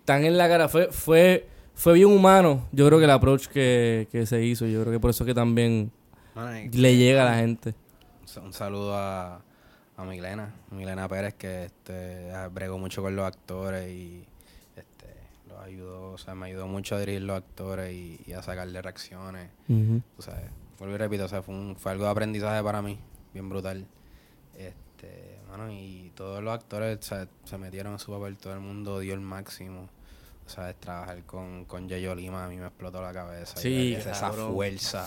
[0.05, 4.09] tan en la cara, fue fue fue bien humano, yo creo que el approach que,
[4.11, 5.91] que se hizo, yo creo que por eso que también
[6.35, 7.75] Mano, le llega a la gente.
[8.23, 9.41] Un sa- Un saludo a,
[9.97, 14.25] a Milena, Milena Pérez, que este, ah, bregó mucho con los actores y
[14.77, 15.07] este,
[15.49, 18.81] los ayudó, o sea, me ayudó mucho a dirigir los actores y, y a sacarle
[18.83, 19.51] reacciones.
[20.17, 20.45] Tú sabes,
[20.79, 22.99] vuelvo y repito, o sea, fue, un- fue algo de aprendizaje para mí,
[23.33, 23.87] bien brutal.
[24.57, 28.61] Este, mano, y todos los actores o sea, se metieron en su papel, todo el
[28.61, 29.89] mundo dio el máximo.
[30.47, 33.57] Sea, trabajar con, con Yayo Lima a mí me explotó la cabeza.
[33.57, 35.07] Sí, Y esa fuerza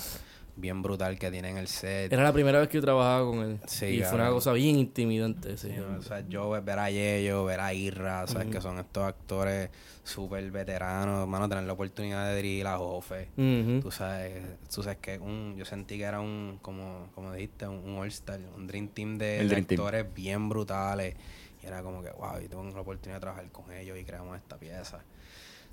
[0.56, 2.12] bien brutal que tiene en el set.
[2.12, 3.60] Era la primera vez que yo trabajaba con él.
[3.68, 5.56] Sí, y fue una cosa bien intimidante.
[5.58, 5.72] Sí.
[5.98, 8.48] O sea, yo ve- ver a Yello, ver a Irra, ¿sabes?
[8.48, 9.70] Que son estos actores
[10.04, 13.30] súper veteranos, hermano, tener la oportunidad de dirigir a Jofe.
[13.38, 13.82] Ujú.
[13.82, 14.42] Tú sabes,
[14.74, 18.40] tú sabes que un, yo sentí que era un, como, como dijiste, un, un All-Star,
[18.56, 19.80] un Dream Team de, de Dream Team.
[19.82, 21.16] actores bien brutales.
[21.62, 24.36] Y era como que, wow, yo tengo la oportunidad de trabajar con ellos y creamos
[24.38, 25.04] esta pieza.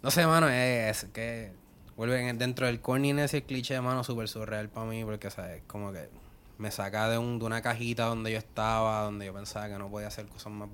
[0.05, 1.51] No sé, mano, es, que
[1.97, 5.63] vuelve en- dentro del corniness y el cliché, mano, súper surreal para mí, porque, ¿sabes?
[5.67, 6.11] Como que
[6.59, 9.89] me saca de, un, de una cajita donde yo estaba, donde yo pensaba que no
[9.89, 10.69] podía hacer cosas más.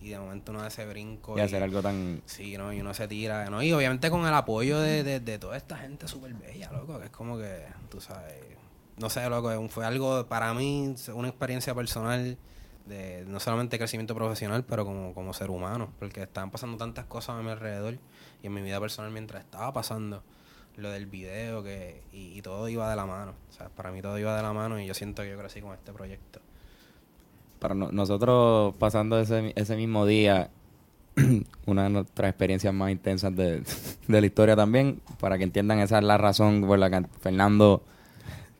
[0.00, 1.36] Y de momento uno hace brinco.
[1.36, 2.22] Y hacer algo tan...
[2.24, 2.72] Sí, ¿no?
[2.72, 3.64] Y uno se tira, ¿no?
[3.64, 7.06] Y obviamente con el apoyo de, de, de toda esta gente súper bella, loco, que
[7.06, 8.32] es como que, tú sabes,
[8.96, 12.38] no sé, loco, es fue algo para mí, una experiencia personal
[12.86, 17.40] de no solamente crecimiento profesional, pero como, como ser humano, porque estaban pasando tantas cosas
[17.40, 17.98] a mi alrededor
[18.42, 20.22] y en mi vida personal mientras estaba pasando
[20.76, 24.00] lo del video que y, y todo iba de la mano, o sea, para mí
[24.00, 26.40] todo iba de la mano y yo siento que yo crecí con este proyecto.
[27.58, 30.50] Para no- nosotros pasando ese, ese mismo día,
[31.66, 33.62] una de nuestras experiencias más intensas de,
[34.08, 37.82] de la historia también, para que entiendan esa es la razón por la que Fernando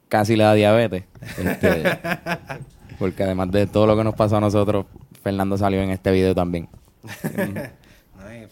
[0.09, 1.05] casi le da diabetes.
[1.39, 1.85] Este,
[2.99, 4.87] porque además de todo lo que nos pasó a nosotros,
[5.23, 6.69] Fernando salió en este video también.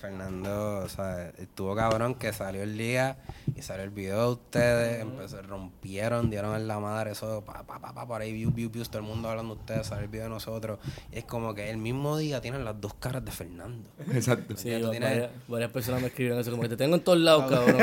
[0.06, 3.16] Y Fernando, o sea, estuvo cabrón que salió el día
[3.56, 7.80] y salió el video de ustedes, empezó, rompieron, dieron en la madre, eso, pa, pa,
[7.80, 10.08] pa, pa, por ahí, views, views, views, todo el mundo hablando de ustedes, salió el
[10.10, 10.78] video de nosotros.
[11.12, 13.88] Y es como que el mismo día tienen las dos caras de Fernando.
[14.12, 14.54] Exacto.
[14.56, 17.18] Sí, va- tienes- varias, varias personas me escribieron eso, como que te tengo en todos
[17.18, 17.78] lados, cabrón.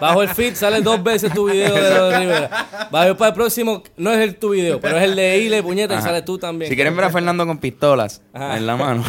[0.00, 2.88] Bajo el feed sale dos veces tu video de de Rivera.
[2.92, 5.94] Bajo para el próximo, no es el tu video, pero es el de Ile, puñeta,
[5.94, 6.06] y Ajá.
[6.06, 6.68] sale tú también.
[6.68, 8.56] Si quieren ver a Fernando con pistolas Ajá.
[8.56, 9.04] en la mano.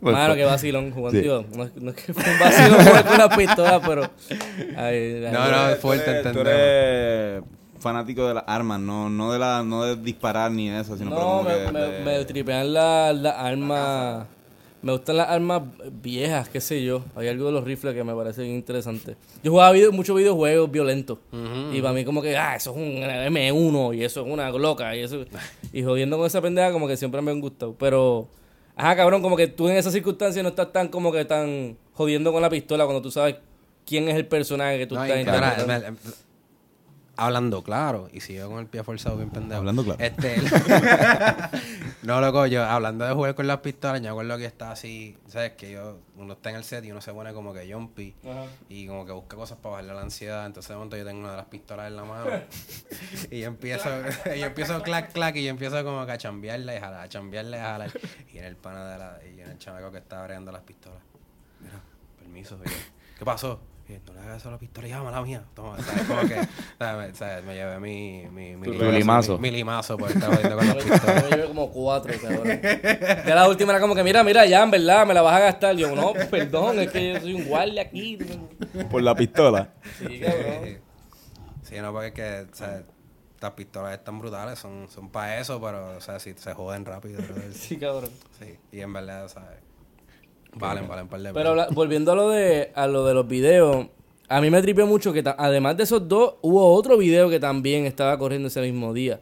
[0.00, 1.18] Pues, Mano, pues, que vacilón jugando.
[1.18, 1.22] Sí.
[1.22, 4.02] Digo, no, es- no es que fue un vacilón jugar con una pistola, pero.
[4.76, 7.42] ay, ay, No, no, es fuerte, tú eres
[7.78, 11.42] fanático de las armas, no, no de la, no de disparar ni eso, sino No,
[11.42, 14.26] me, que me, de- me tripean las armas.
[14.82, 15.60] Me gustan las armas
[16.02, 17.02] viejas, qué sé yo.
[17.14, 19.14] Hay algo de los rifles que me parece bien interesante.
[19.42, 21.18] Yo jugaba video, muchos videojuegos violentos.
[21.70, 24.96] Y para mí como que, ah, eso es un M1 y eso es una loca
[24.96, 25.22] y eso...
[25.74, 27.74] Y jodiendo con esa pendeja como que siempre me han gustado.
[27.78, 28.26] Pero,
[28.80, 32.32] ajá, cabrón, como que tú en esas circunstancias no estás tan como que tan jodiendo
[32.32, 33.36] con la pistola cuando tú sabes
[33.86, 36.00] quién es el personaje que tú No, estás interpretando.
[37.16, 39.58] Hablando claro, y si yo con el pie forzado bien pendejo.
[39.58, 40.02] Hablando claro.
[40.02, 40.36] Este,
[42.02, 45.18] No, loco, yo hablando de jugar con las pistolas, yo me acuerdo que está así,
[45.28, 45.52] ¿sabes?
[45.52, 48.14] Que yo, uno está en el set y uno se pone como que jumpy
[48.70, 50.46] y como que busca cosas para bajarle la ansiedad.
[50.46, 52.30] Entonces de momento yo tengo una de las pistolas en la mano
[53.30, 53.90] y yo empiezo,
[54.24, 57.56] yo empiezo clac, clac y yo empiezo como que a chambearla y jalar, a chambearla
[57.56, 58.00] y a jalar.
[58.32, 61.00] Y en el pana de la, y en el chamaco que estaba bregando las pistolas.
[61.60, 61.80] Mira,
[62.18, 62.76] permiso, y yo,
[63.18, 63.60] ¿qué pasó?
[63.90, 65.42] Y yo, no le hagas a la pistola, ya, mala mía.
[65.54, 66.02] Toma, ¿sabes?
[66.04, 66.36] Como que,
[66.78, 67.16] ¿sabes?
[67.18, 67.44] ¿sabes?
[67.44, 68.56] Me llevé mi, mi,
[68.92, 69.36] limazo.
[69.38, 71.24] Mi, mi limazo por estar jodiendo con las Yo pistolas.
[71.24, 72.60] me llevé como cuatro, cabrón.
[72.62, 75.40] Ya la última era como que, mira, mira, ya, en verdad, me la vas a
[75.40, 75.76] gastar.
[75.76, 78.18] Yo, no, perdón, es que yo soy un guardia aquí.
[78.90, 79.70] Por la pistola.
[79.98, 80.78] Sí, cabrón.
[81.62, 82.82] Sí, no, porque es que, o sea,
[83.40, 87.20] las pistolas están brutales, son, son para eso, pero, o sea, si se joden rápido.
[87.52, 88.10] Sí, cabrón.
[88.38, 89.58] Sí, y en verdad, ¿sabes?
[90.54, 93.86] Valen, valen par de Pero volviendo a lo de a lo de los videos,
[94.28, 97.40] a mí me tripió mucho que ta- además de esos dos, hubo otro video que
[97.40, 99.20] también estaba corriendo ese mismo día.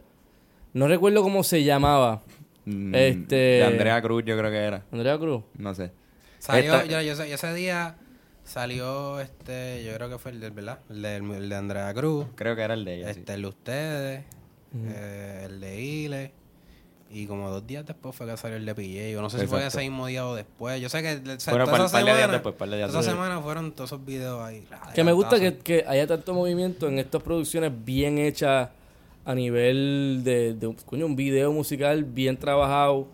[0.73, 2.21] No recuerdo cómo se llamaba.
[2.65, 4.83] Mm, Este- De Andrea Cruz, yo creo que era.
[4.91, 5.43] Andrea Cruz.
[5.57, 5.91] No sé.
[6.39, 7.95] Salió, Esta- yo, ese día
[8.43, 10.79] salió, este, yo creo que fue el del, ¿verdad?
[10.89, 13.13] El, del, el de Andrea Cruz, Creo que era el de ella.
[13.13, 13.19] sí.
[13.19, 14.23] este, el de ustedes,
[14.85, 16.31] eh, el de Ile.
[17.11, 19.11] Y como dos días después fue que salió el de PJ.
[19.11, 20.79] Yo no sé si fue ese mismo día o después.
[20.79, 22.69] Yo sé que o sea, Bueno, toda par- esa par de días semana- después, par
[22.69, 24.63] de días toda esa semana fueron todos esos videos ahí.
[24.93, 28.69] Que me gusta que, que haya tanto movimiento en estas producciones bien hechas
[29.25, 33.07] a nivel de, de coño, un video musical bien trabajado.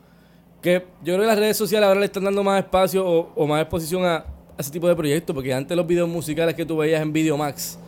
[0.62, 3.48] Que yo creo que las redes sociales ahora le están dando más espacio o, o
[3.48, 4.26] más exposición a, a
[4.58, 5.34] ese tipo de proyectos.
[5.34, 7.80] Porque antes los videos musicales que tú veías en Videomax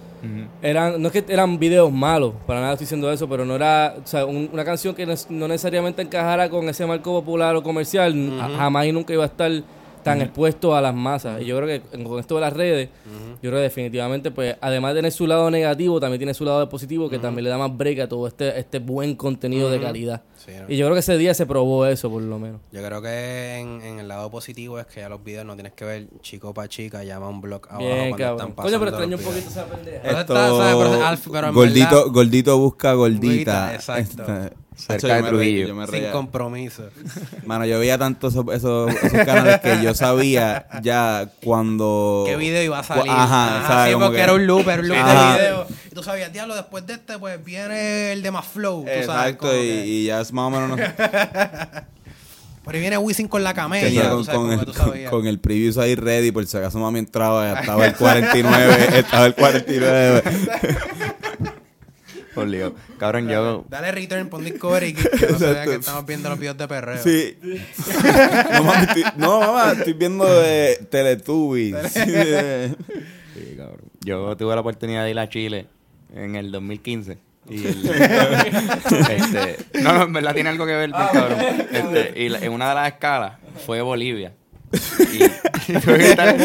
[0.62, 3.95] eran, no es que eran videos malos, para nada estoy diciendo eso, pero no era,
[4.03, 7.56] o sea, un- una canción que no, es- no necesariamente encajara con ese marco popular
[7.56, 8.13] o comercial,
[8.58, 9.51] jamás y nunca iba a estar
[10.08, 11.41] tan expuesto a las masas.
[11.41, 12.89] Y yo creo que con esto de las redes,
[13.41, 16.67] yo creo que definitivamente, pues, además de tener su lado negativo, también tiene su lado
[16.70, 20.22] positivo, que también le da más break a todo este, este buen contenido de calidad.
[20.38, 20.65] Sí, ¿no?
[20.72, 22.62] Y yo creo que ese día se probó eso, por lo menos.
[22.72, 25.74] Yo creo que en, en el lado positivo es que ya los videos no tienes
[25.74, 28.50] que ver chico pa' chica, llama un blog abajo Bien, cuando cabrón.
[28.50, 30.22] están Coño, pero pasando extraño un poquito esa pendeja.
[30.22, 30.34] Esto,
[31.50, 33.28] en gordito, verdad- gordito busca gordita.
[33.72, 34.24] Gordita, exacto.
[34.78, 35.68] Cerca de yo me reí- Trujillo.
[35.68, 36.84] yo me Sin compromiso.
[37.46, 42.24] Mano, yo veía tanto esos, esos, esos canales que yo sabía ya cuando...
[42.28, 43.10] ¿Qué video iba a salir?
[43.10, 43.88] Ajá, Ajá, ¿sabes?
[43.88, 45.34] sí, Como porque que- era un loop, era un loop Ajá.
[45.38, 45.68] de video.
[45.92, 48.84] Y tú sabías, diablo, después de este, pues viene el de más flow.
[48.84, 50.70] Tú Exacto, y, que- y ya es más o menos...
[50.70, 50.78] no-
[52.63, 53.86] Por ahí viene Wisin con la camella.
[53.88, 55.10] tenía con, sabes, con como el, que tú con, sabías.
[55.10, 59.36] con el preview ahí ready, por si acaso mami entraba, estaba el 49, estaba el
[59.36, 60.24] 49.
[62.97, 63.65] Cabrón, yo.
[63.69, 66.67] Dale return, pon Discovery que, que no se vea que estamos viendo los videos de
[66.67, 67.02] perreo.
[67.04, 67.38] Sí.
[68.54, 71.76] No, mami, estoy, no, mamá, estoy viendo de Teletubbies.
[71.93, 73.82] Sí, cabrón.
[74.02, 75.67] Yo tuve la oportunidad de ir a Chile
[76.15, 77.17] en el 2015.
[77.50, 77.89] Y el-
[79.10, 81.39] este, no, no, en verdad tiene algo que ver, bien cabrón.
[81.71, 83.34] Este, y la- en una de las escalas
[83.65, 84.34] fue Bolivia.
[85.13, 85.23] Y,
[85.71, 86.36] y estar-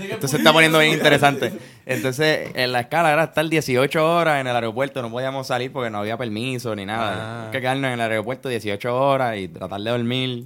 [0.00, 1.52] entonces se está poniendo bien interesante.
[1.86, 5.90] Entonces, en la escala era estar 18 horas en el aeropuerto, no podíamos salir porque
[5.90, 7.14] no había permiso ni nada.
[7.16, 7.44] Ah.
[7.46, 10.44] Hay que quedarnos en el aeropuerto 18 horas y tratar de dormir.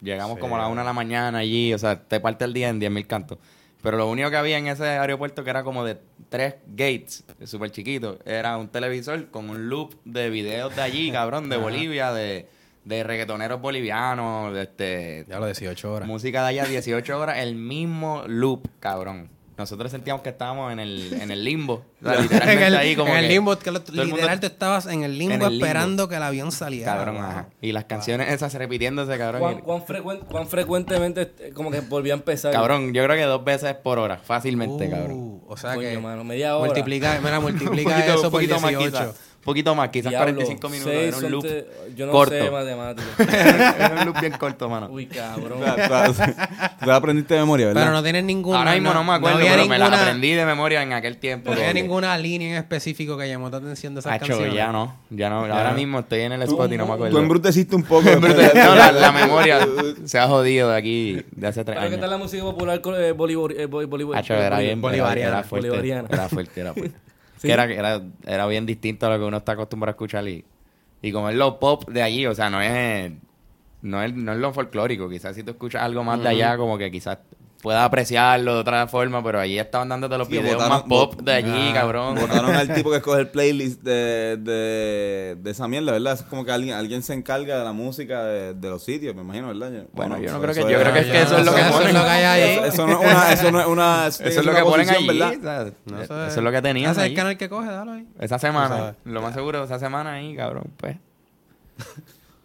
[0.00, 2.68] Llegamos como a la 1 de la mañana allí, o sea, te parte el día
[2.68, 3.38] en 10.000 cantos.
[3.82, 5.98] Pero lo único que había en ese aeropuerto, que era como de
[6.28, 11.48] tres gates, súper chiquito, era un televisor con un loop de videos de allí, cabrón,
[11.48, 12.48] de Bolivia, de,
[12.84, 16.08] de reggaetoneros bolivianos, de este, Ya lo 18 horas.
[16.08, 19.30] música de allá 18 horas, el mismo loop, cabrón.
[19.58, 21.84] Nosotros sentíamos que estábamos en el, en el limbo.
[22.00, 24.16] O sea, en literalmente el, ahí como en el limbo, que lo- todo el mundo-
[24.16, 25.66] literal tú estabas en el limbo en el limbo.
[25.66, 26.94] esperando que el avión saliera.
[26.94, 27.46] Cabrón, ajá.
[27.60, 29.40] Y las canciones esas repitiéndose, cabrón.
[29.40, 32.52] ¿Cuán, cuán frecuente, cuán frecuentemente eh, como que volvía a empezar?
[32.52, 35.40] Cabrón, yo creo que dos veces por hora, fácilmente, Uh, cabrón.
[35.48, 36.66] O sea Coño, que mano, media hora.
[36.66, 38.90] multiplica, mira, Un multiplica poquito, eso un por poquito más 18.
[38.90, 39.20] quizás.
[39.48, 40.92] Un poquito más, quizás Diablo, 45 minutos.
[40.92, 42.34] Era un loop te- Yo no corto.
[42.34, 43.08] sé matemáticas.
[43.78, 44.88] Era un loop bien corto, mano.
[44.90, 45.58] Uy, cabrón.
[46.80, 47.82] Tú la aprendiste de memoria, ¿verdad?
[47.82, 48.58] Pero no tienes ninguna.
[48.58, 51.50] Ahora mismo no, me acuerdo, pero me las ninguna- aprendí de memoria en aquel tiempo.
[51.50, 54.54] No había ninguna línea en específico que llamó tu atención de esas Hacho, canciones.
[54.54, 55.46] ya no, ya no.
[55.46, 57.16] Ahora mismo estoy en el spot y no me acuerdo.
[57.16, 58.08] Tú embruteciste un poco.
[58.18, 59.66] No, la, la memoria
[60.04, 62.00] se ha jodido de aquí de hace tres ¿Pero qué años.
[62.00, 63.14] tal la música popular eh,
[64.14, 66.08] Hacho, era bien Bolivariana, Era fuerte, bolivariana.
[66.10, 66.96] era fuerte, era fuerte.
[67.38, 67.48] Sí.
[67.48, 70.44] Que era, era, era bien distinto a lo que uno está acostumbrado a escuchar y,
[71.02, 73.12] y como es lo pop de allí, o sea, no es,
[73.82, 75.08] no es, no es lo folclórico.
[75.08, 77.18] Quizás si tú escuchas algo más de allá, como que quizás
[77.62, 81.14] puedas apreciarlo de otra forma, pero allí estaban dándote los Sí, videos botaron- más pop
[81.16, 82.14] bot- de allí, Ah, cabrón.
[82.14, 86.12] Votaron al tipo que escoge el playlist de, de, de esa mierda, ¿verdad?
[86.14, 89.22] Es como que alguien, alguien se encarga de la música de, de los sitios, me
[89.22, 89.72] imagino, ¿verdad?
[89.72, 91.60] Yo- Bueno, yo no creo que- yo creo que es que eso es lo que
[91.60, 91.94] Eso es ponen.
[91.94, 92.68] lo que hay ahí.
[92.68, 95.72] Eso, no es una, eso no es una, Eso es lo que ponen allí, ¿verdad?
[95.86, 98.06] No eso es lo que tenían Ese es el canal que coge, dalo ahí.
[98.20, 100.96] Esa semana, lo más seguro, esa semana ahí, cabrón, pues.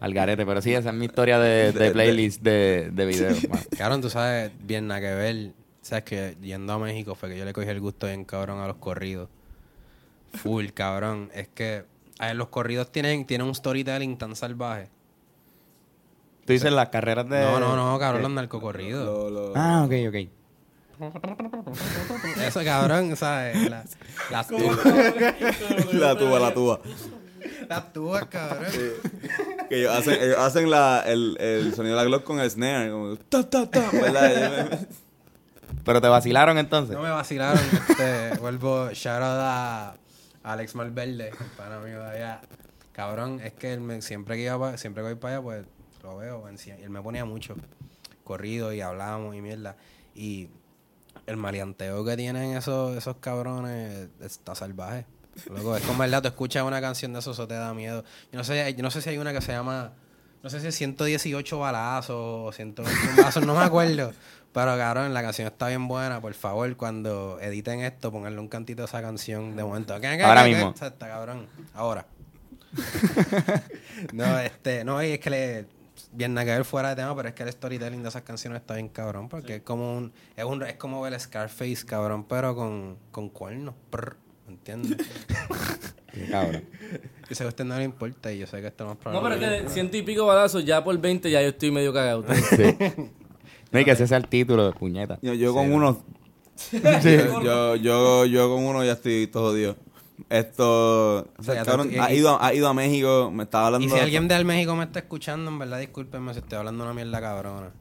[0.04, 0.44] Al garete.
[0.46, 3.48] Pero sí, esa es mi historia de, de playlist de, de videos.
[3.48, 3.62] mano.
[3.76, 5.52] Cabrón, tú sabes, bien nada que ver.
[5.82, 8.66] Sabes que yendo a México fue que yo le cogí el gusto bien cabrón a
[8.66, 9.28] los corridos.
[10.34, 11.30] Full, cabrón.
[11.34, 11.84] Es que
[12.18, 14.88] a ver, los corridos tienen, tienen un storytelling tan salvaje.
[16.46, 17.40] Tú dices las carreras de...
[17.40, 19.04] No, no, no, cabrón, los narcocorridos.
[19.04, 20.16] Lo- lo- Ah, ok, ok.
[22.40, 23.68] Eso, cabrón, ¿sabes?
[23.70, 23.84] La-
[24.30, 24.78] las tubas.
[25.92, 26.80] la tuba, la tuba.
[27.68, 28.66] Las tubas, cabrón.
[29.68, 32.90] Que ellos hacen, ellos hacen la, el, el sonido de la Glock con el snare.
[32.90, 34.86] Como, ta, ta, ta, ¿verdad?
[35.84, 36.96] Pero te vacilaron entonces.
[36.96, 37.58] No me vacilaron.
[37.88, 39.94] Este, vuelvo, shout out a
[40.42, 42.40] Alex Malverde, el pana mío de allá.
[42.92, 45.66] Cabrón, es que él me- siempre que iba pa- siempre que voy para allá, pues
[46.02, 46.46] lo veo.
[46.48, 47.54] él me ponía mucho
[48.22, 49.76] corrido y hablábamos y mierda.
[50.14, 50.48] Y
[51.26, 55.06] el maleanteo que tienen esos, esos cabrones está salvaje.
[55.50, 58.04] Loco, es como verdad, tú escuchas una canción de esos, eso te da miedo.
[58.32, 59.92] Yo no sé, yo no sé si hay una que se llama,
[60.42, 64.12] no sé si es 118 balazos o 121 balazos, no me acuerdo.
[64.52, 66.20] Pero cabrón, la canción está bien buena.
[66.20, 69.94] Por favor, cuando editen esto, ponganle un cantito a esa canción de momento.
[69.96, 70.54] ¿Qué, qué, Ahora qué, qué?
[70.54, 70.70] mismo.
[70.70, 71.48] Exacto, cabrón.
[71.74, 72.06] Ahora.
[74.12, 75.66] no, este, no, y es que le,
[76.12, 78.60] bien nada que ver fuera de tema, pero es que el storytelling de esas canciones
[78.60, 82.54] está bien cabrón, porque es como un, es un, es como ver Scarface, cabrón, pero
[82.54, 84.96] con, con cuernos, prr, ¿me entiendes?
[86.12, 86.62] Qué cabrón.
[87.28, 88.98] yo sé que a usted no le importa y yo sé que esto no es
[89.04, 91.92] No, pero es que ciento y pico balazos, ya por 20 ya yo estoy medio
[91.92, 92.24] cagado.
[92.56, 92.76] Sí.
[93.72, 95.18] No, y que ese sea el título de puñeta.
[95.20, 96.04] Yo, yo con uno.
[96.72, 99.76] yo, yo, yo, yo con uno ya estoy todo jodido.
[100.28, 101.18] Esto.
[101.36, 103.42] o sea, sea, ya cabrón, tú- y- ha, ido, a- ha ido a México, me
[103.42, 103.84] estaba hablando.
[103.84, 106.84] Y si de- alguien de México me está escuchando, en verdad, discúlpenme si estoy hablando
[106.84, 107.72] una mierda cabrona.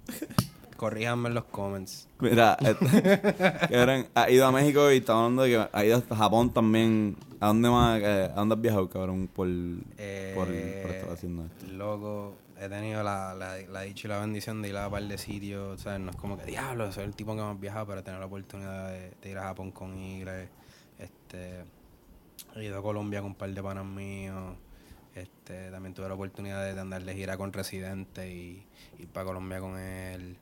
[0.76, 2.08] Corríjanme en los comments.
[2.20, 2.76] Mira, eh,
[3.72, 7.16] cabrón, ha ido a México y estaba hablando de que ha ido hasta Japón también.
[7.40, 8.00] ¿A dónde más?
[8.02, 9.28] eh, ¿A dónde has viajado, cabrón?
[9.34, 9.48] Por,
[9.98, 11.66] Eh, por, por estar haciendo esto.
[11.74, 15.04] Loco, he tenido la, la, la dicha y la bendición de ir a un par
[15.04, 15.82] de sitios.
[15.82, 16.00] ¿sabes?
[16.00, 18.90] No es como que, diablo, soy el tipo que más viaja, pero tener la oportunidad
[18.90, 20.50] de, de ir a Japón con Igre.
[21.00, 21.64] Este,
[22.56, 24.56] he ido a Colombia con un par de panas míos.
[25.16, 28.66] Este, también tuve la oportunidad de, de andar de gira con Residente y
[29.00, 30.38] ir para Colombia con él.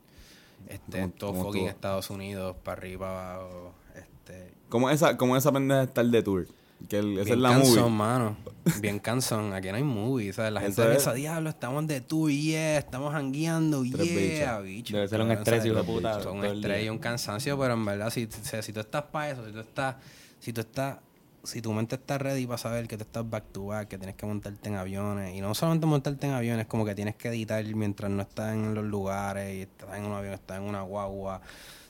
[0.68, 1.68] Este, ¿Cómo- todo fucking?
[1.68, 3.74] Estados Unidos, para arriba, para abajo.
[3.96, 6.48] Este, ¿Cómo esa, cómo esa pendeja de estar de tour?
[6.90, 7.90] Que el- esa es la cansón, movie.
[7.92, 8.38] mano.
[8.82, 9.54] Bien cansón.
[9.54, 10.34] Aquí no hay movie.
[10.34, 10.52] ¿sabes?
[10.52, 14.96] La gente piensa, diablo, estamos de tour, yeah, estamos hangueando, yeah, bicho.
[14.96, 18.10] Debe ser un estrés, hijo de puta, un estrés y un cansancio, pero en verdad,
[18.10, 19.96] si, si, si tú estás para eso, si tú estás,
[20.40, 20.98] si tú estás,
[21.44, 24.16] si tu mente está ready para saber que tú estás back to back, que tienes
[24.16, 27.64] que montarte en aviones, y no solamente montarte en aviones, como que tienes que editar
[27.76, 31.42] mientras no estás en los lugares, y estás en un avión, estás en una guagua,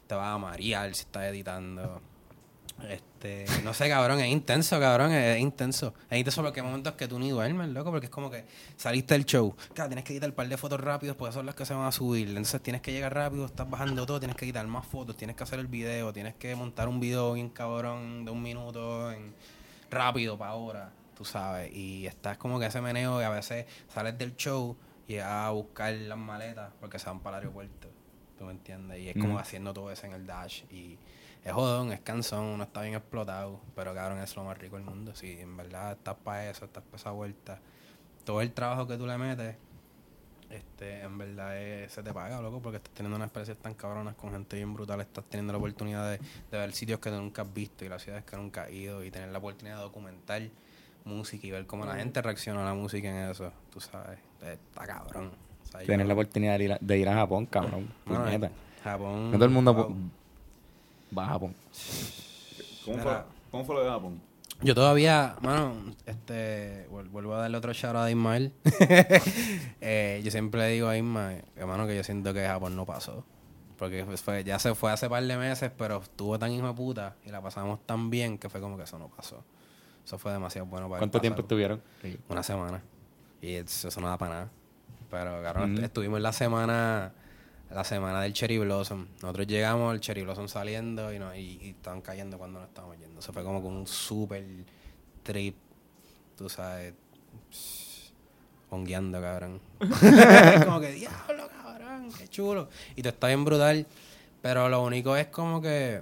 [0.08, 2.02] te vas a marear si estás editando.
[2.90, 5.94] Este, no sé, cabrón, es intenso, cabrón, es, intenso.
[6.10, 9.14] Es intenso porque hay momentos que tú ni duermes, loco, porque es como que saliste
[9.14, 9.56] del show.
[9.74, 11.86] Claro, tienes que editar un par de fotos rápidos porque son las que se van
[11.86, 12.28] a subir.
[12.30, 15.44] Entonces tienes que llegar rápido, estás bajando todo, tienes que editar más fotos, tienes que
[15.44, 19.34] hacer el video, tienes que montar un video bien cabrón de un minuto en,
[19.90, 21.72] rápido para ahora, tú sabes.
[21.74, 24.76] Y estás como que ese meneo y a veces sales del show
[25.08, 27.90] y a buscar las maletas porque se van para el aeropuerto.
[28.38, 29.00] ¿Tú me entiendes?
[29.00, 30.64] Y es como haciendo todo eso en el dash.
[30.72, 30.98] Y
[31.44, 33.60] es jodón, es cansón, uno está bien explotado.
[33.76, 35.16] Pero cabrón, es lo más rico del mundo.
[35.16, 37.60] Si en verdad estás para eso, estás para esa vuelta.
[38.24, 39.56] Todo el trabajo que tú le metes,
[40.50, 44.16] este, en verdad es- se te paga, loco, porque estás teniendo unas experiencias tan cabronas
[44.16, 45.00] con gente bien brutal.
[45.02, 48.26] Estás teniendo la oportunidad de, de ver sitios que nunca has visto y las ciudades
[48.26, 50.42] que nunca has ido y tener la oportunidad de documentar
[51.06, 54.20] música y ver cómo la gente reacciona a la música en eso, tú sabes.
[54.42, 55.32] Está cabrón.
[55.64, 57.92] O sea, Tener yo- la oportunidad de ir a, de ir a Japón, cabrón.
[58.06, 58.52] Puñeta.
[58.84, 59.32] Japón.
[59.32, 59.96] No todo el mundo wow.
[61.18, 61.56] Va a Japón.
[62.86, 63.18] ¿Cómo, fue,
[63.52, 64.22] ¿Cómo fue lo de Japón?
[64.64, 65.74] Yo todavía, mano,
[66.06, 68.54] este, vuel- vuelvo a darle otro shout out a Ismael.
[69.84, 73.26] Eh, yo siempre le digo a Ismael, hermano, que yo siento que Japón no pasó.
[73.78, 76.74] Porque fue- fue- ya se fue hace par de meses, pero estuvo tan hijo de
[76.74, 79.44] puta y la pasamos tan bien que fue como que eso no pasó.
[80.06, 81.82] Eso fue demasiado bueno para ¿Cuánto tiempo estuvieron?
[82.30, 82.82] Una semana.
[83.42, 84.50] Y eso, eso no da para nada.
[85.10, 85.84] Pero, cabrón, Ujú.
[85.86, 87.12] estuvimos la semana
[87.74, 89.08] la semana del Cherry Blossom.
[89.22, 92.98] Nosotros llegamos, el Cherry Blossom saliendo y, no, y, y estaban cayendo cuando nos estábamos
[93.00, 93.20] yendo.
[93.20, 94.44] Eso fue como con un super
[95.24, 95.56] trip,
[96.38, 96.94] tú sabes,
[98.70, 99.62] hongueando, cabrón.
[100.66, 102.70] como que, diablo, cabrón, qué chulo.
[102.96, 103.86] Y te está bien brutal.
[104.42, 106.02] Pero lo único es como que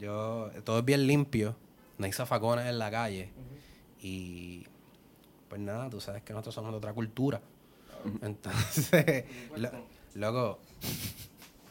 [0.00, 1.56] yo, todo es bien limpio,
[1.98, 3.30] no hay zafacones en la calle.
[4.00, 4.66] Y
[5.48, 7.40] pues nada, tú sabes que nosotros somos de otra cultura.
[8.22, 9.24] Entonces,
[9.56, 9.70] lo-
[10.14, 10.58] loco,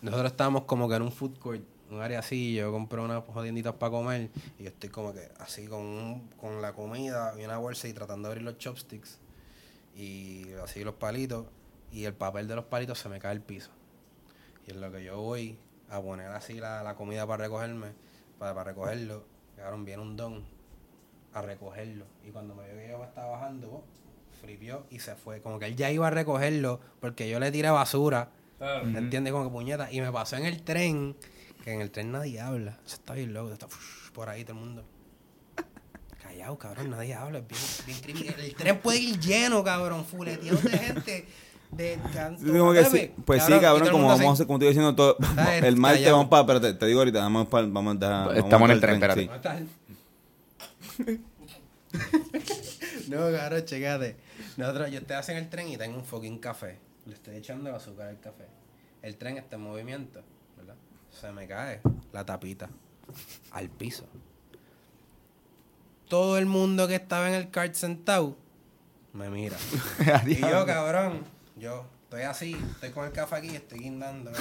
[0.02, 3.74] nosotros estábamos como que en un food court, un área así, yo compré unas jodienditas
[3.76, 7.58] para comer y yo estoy como que así con, un- con la comida y una
[7.58, 9.20] bolsa y tratando de abrir los chopsticks.
[9.96, 11.46] y así los palitos
[11.92, 13.72] y el papel de los palitos se me cae al piso.
[14.68, 15.58] Y en lo que yo voy
[15.90, 17.88] a poner así la, la comida para recogerme,
[18.38, 19.24] para, para recogerlo,
[19.56, 20.44] cabrón, viene un don
[21.34, 22.06] a recogerlo.
[22.28, 23.84] Y cuando me vio que yo me estaba bajando, oh,
[24.48, 25.42] fripió y se fue.
[25.42, 28.30] Como que él ya iba a recogerlo porque yo le tiré basura.
[28.86, 29.34] ¿Me entiendes?
[29.34, 29.92] Como que puñeta.
[29.92, 31.16] Y me pasó en el tren,
[31.66, 32.80] que en el tren nadie habla.
[32.86, 33.52] Eso está bien loco.
[33.52, 33.68] Está
[34.14, 34.86] por ahí todo el mundo.
[36.24, 37.40] Callado, cabrón, nadie habla.
[37.40, 38.42] Es bien, bien creepy.
[38.46, 41.28] El tren puede ir lleno, cabrón, fuleteado de gente.
[41.72, 42.42] De canto.
[42.42, 43.12] Sí, sí.
[43.26, 44.32] Pues sí, y todo cabrón, como vamos a así.
[44.34, 45.18] hacer, como te iba diciendo, todo,
[45.62, 46.16] el martes Callado.
[46.18, 48.72] vamos para, pero te, te digo ahorita, vamos para, vamos a dejar- vamos Estamos a
[48.72, 48.96] en el tren, sí.
[49.04, 49.26] espérate.
[49.26, 51.20] ¿Dónde está él?
[53.10, 54.16] no, cabrón, checate.
[54.58, 56.80] Nosotros, yo estoy haciendo el tren y tengo un fucking café.
[57.06, 58.48] Le estoy echando el azúcar al café.
[59.02, 60.22] El tren está en movimiento,
[60.58, 60.76] ¿verdad?
[61.12, 61.80] Se me cae
[62.12, 62.68] la tapita
[63.52, 64.06] al piso.
[66.10, 68.36] Todo el mundo que estaba en el kart sentado
[69.14, 69.58] me mira.
[70.28, 71.24] y yo, cabrón,
[71.56, 74.32] yo estoy así, estoy con el café aquí, estoy guindando.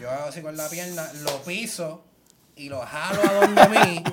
[0.00, 2.04] Yo hago así con la pierna, lo piso
[2.56, 4.04] y lo jalo a donde mí.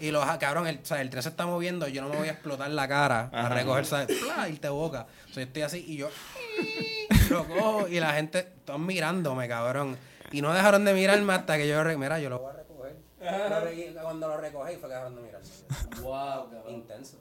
[0.00, 2.16] Y lo ja- cabrón, el, o sea, el tren se está moviendo, yo no me
[2.16, 4.08] voy a explotar la cara a recoger, ¿sabes?
[4.18, 4.48] ¡Pla!
[4.48, 5.06] irte boca.
[5.30, 6.08] O sea, yo estoy así y yo
[7.30, 9.96] lo cojo y la gente, todos mirándome, cabrón.
[10.32, 12.96] Y no dejaron de mirarme hasta que yo, mira, yo lo voy a recoger.
[13.20, 15.48] Lo re- Cuando lo recogí fue que dejaron de mirarme.
[16.02, 16.74] Wow, cabrón.
[16.74, 17.18] Intenso.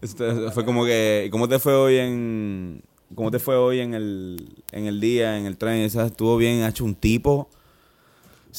[0.00, 2.82] Este, fue como que, ¿y ¿cómo te fue hoy en,
[3.14, 5.80] cómo te fue hoy en el, en el día, en el tren?
[5.80, 7.48] Esa estuvo bien, ha hecho un tipo,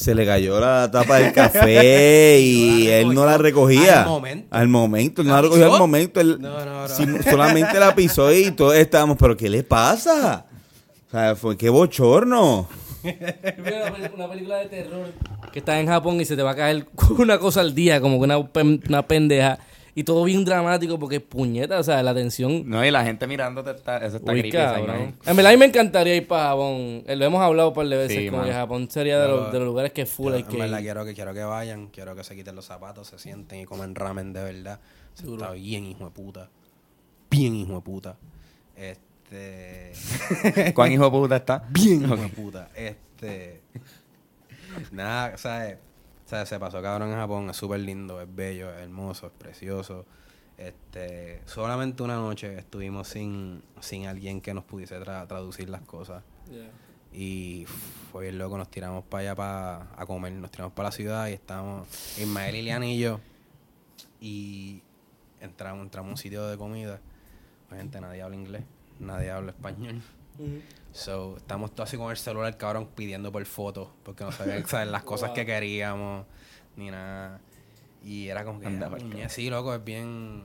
[0.00, 4.02] se le cayó la tapa del café y No él no la recogía.
[4.02, 4.48] Al momento.
[4.50, 6.20] Al momento, no ¿La recogió al momento.
[6.22, 10.46] Él No, no, solamente la pisó y todos estábamos, pero ¿qué le pasa?
[11.06, 12.66] O sea, fue qué bochorno.
[14.14, 15.12] Una, película de terror
[15.52, 16.86] que está en Japón y se te va a caer
[17.18, 19.58] una cosa al día, como que una, una pendeja.
[20.00, 22.62] Y todo bien dramático porque puñeta, o sea, la tensión.
[22.66, 25.14] No, y la gente mirándote, está, eso está Uy, creepy, cabrón.
[25.26, 27.02] En verdad, a mí me encantaría ir para Japón.
[27.06, 28.16] Eh, Lo hemos hablado un par de veces.
[28.16, 30.40] Sí, como que Japón sería de, los, Yo- de los lugares que full Yo, hay
[30.42, 30.84] en que verdad ir.
[30.84, 33.94] quiero que quiero que vayan, quiero que se quiten los zapatos, se sienten y comen
[33.94, 34.80] ramen de verdad.
[35.18, 36.48] Eso Está bien hijo de puta.
[37.30, 38.16] Bien hijo de puta.
[38.76, 39.92] Este
[40.74, 41.62] ¿Cuán hijo de puta está?
[41.68, 42.70] bien hijo de puta.
[42.74, 43.60] Este
[44.92, 45.76] nada, ¿sabes?
[46.30, 50.06] Sea, se pasó cabrón en Japón, es súper lindo, es bello, es hermoso, es precioso.
[50.56, 56.22] Este, solamente una noche estuvimos sin, sin alguien que nos pudiese tra- traducir las cosas.
[57.12, 57.64] Y
[58.12, 61.26] fue bien loco, nos tiramos para allá pa- a comer, nos tiramos para la ciudad
[61.26, 63.18] y estábamos Ismael, Liliana y yo.
[64.20, 64.82] Y
[65.40, 67.00] entramos, entramos a un sitio de comida.
[67.70, 68.62] Gente, nadie habla inglés,
[69.00, 70.00] nadie habla español.
[70.92, 74.88] So, estamos todos así con el celular, cabrón, pidiendo por fotos, porque no sabían ¿sabes?
[74.88, 76.26] las cosas que queríamos,
[76.76, 77.40] ni nada.
[78.04, 80.42] Y era como que, Anda puñe, sí, loco, es bien,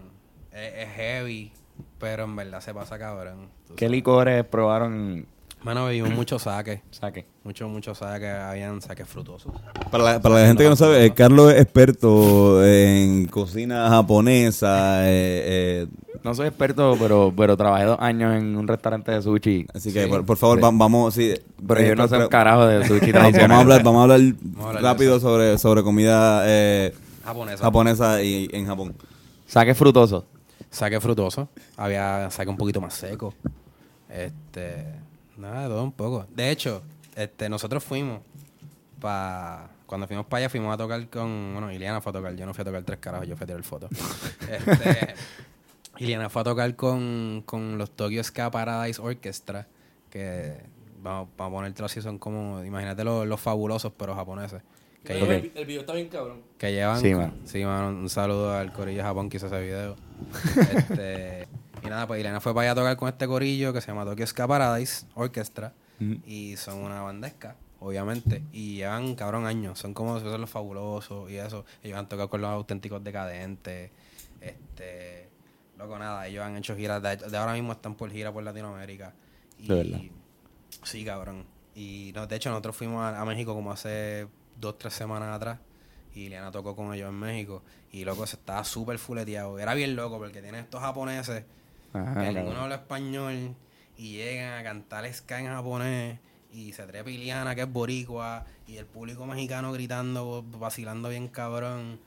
[0.51, 1.51] es, es heavy,
[1.99, 3.49] pero en verdad se pasa cabrón.
[3.75, 3.91] ¿Qué sabes.
[3.91, 5.25] licores probaron?
[5.63, 6.83] Mano, bebimos mucho saque.
[6.91, 7.25] Saque.
[7.43, 8.29] Mucho, mucho saque.
[8.29, 9.51] Habían saques frutosos.
[9.89, 15.09] Para la, para la gente que no sabe, eh, Carlos es experto en cocina japonesa.
[15.09, 15.87] eh, eh,
[16.26, 19.67] No soy experto, pero, pero trabajé dos años en un restaurante de sushi.
[19.76, 21.13] así que, por, por favor, va- vamos.
[21.13, 21.36] Sí,
[21.67, 24.19] Pero eh, yo no sé un carajo de sushi Vamos a hablar, vamos a hablar
[24.19, 27.63] a hablar de rápido sobre, sobre comida eh, Japonesa.
[27.63, 28.95] japonesa y, en Japón.
[29.45, 30.26] Saque frutoso.
[30.71, 31.47] Saque frutoso.
[31.78, 33.36] Había saque un poquito más seco.
[34.09, 34.84] Este.
[35.38, 36.26] Nada, de todo un poco.
[36.36, 36.82] De hecho,
[37.15, 38.21] este, nosotros fuimos
[38.99, 41.51] pa Cuando fuimos para allá, fuimos a tocar con.
[41.53, 42.36] Bueno, Iliana fue a tocar.
[42.36, 43.91] Yo no fui a tocar tres carajos, yo fui a tirar fotos.
[44.49, 45.13] este,
[45.97, 49.67] Iliana fue a tocar con, con los Tokyo Ska Paradise Orchestra.
[50.09, 50.53] Que
[51.01, 52.63] vamos, vamos a ponértelo así, son como.
[52.63, 54.61] Imagínate los, los fabulosos, pero japoneses.
[55.03, 56.41] Que El, llevan- el- el video está bien cabrón.
[56.57, 56.99] que llevan.
[56.99, 57.33] Sí, man.
[57.45, 59.95] Sí, man, Un saludo al corillo de Japón que hizo ese video.
[60.75, 61.47] este,
[61.83, 64.05] y nada, pues Ilena fue para allá a tocar con este corillo que se llama
[64.05, 65.73] Tokyo Ska Paradise Orchestra.
[66.25, 68.43] Y son una bandesca, obviamente.
[68.51, 69.79] Y llevan, cabrón, años.
[69.79, 71.63] Son como son los fabulosos y eso.
[71.83, 73.91] Ellos han tocado con los auténticos decadentes.
[74.41, 75.24] Este.
[75.78, 76.28] Loco, nada.
[76.28, 77.01] Ellos han hecho giras.
[77.01, 79.13] De, de ahora mismo están por gira por Latinoamérica.
[79.59, 79.99] Y, De verdad.
[80.84, 81.45] Sí, cabrón.
[81.76, 84.28] Y no, de hecho, nosotros fuimos a, a México como hace
[84.59, 85.59] dos, tres semanas atrás.
[86.13, 87.61] Y Liana tocó con ellos en México.
[87.91, 89.59] Y loco, se estaba súper fuleteado.
[89.59, 91.43] Era bien loco porque tienen estos japoneses
[91.93, 93.55] Ajá, que ninguno habla español.
[93.97, 96.19] Y llegan a cantar ska en japonés.
[96.53, 98.45] Y se trepa Iliana, que es boricua.
[98.65, 101.99] Y el público mexicano gritando, vacilando bien cabrón.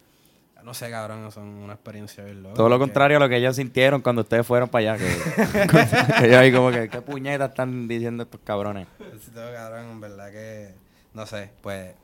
[0.65, 2.55] No sé, cabrón, son una experiencia bien loca.
[2.57, 5.05] Todo lo contrario a lo que ellos sintieron cuando ustedes fueron para allá.
[5.05, 8.87] Que, ellos ahí como que, ¿qué puñetas están diciendo estos cabrones?
[9.25, 10.75] Sí, todo cabrón, en verdad que.
[11.15, 11.95] No sé, pues.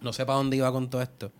[0.00, 1.30] No sé para dónde iba con todo esto.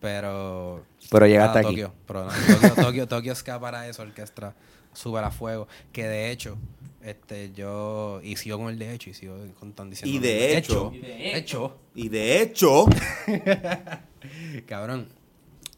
[0.00, 0.84] Pero.
[1.10, 1.80] Pero llegaste nada, aquí.
[1.80, 4.54] Tokio, pero nada, Tokio, Tokio, Tokio Ska para eso, orquestra
[4.92, 5.68] súper a fuego.
[5.92, 6.56] Que de hecho,
[7.02, 8.20] este, yo.
[8.22, 10.16] Y sigo con el de hecho, y sigo contando diciendo.
[10.16, 11.76] Y de hecho- hecho.
[11.94, 12.86] Y de hecho,
[14.66, 15.08] Cabrón.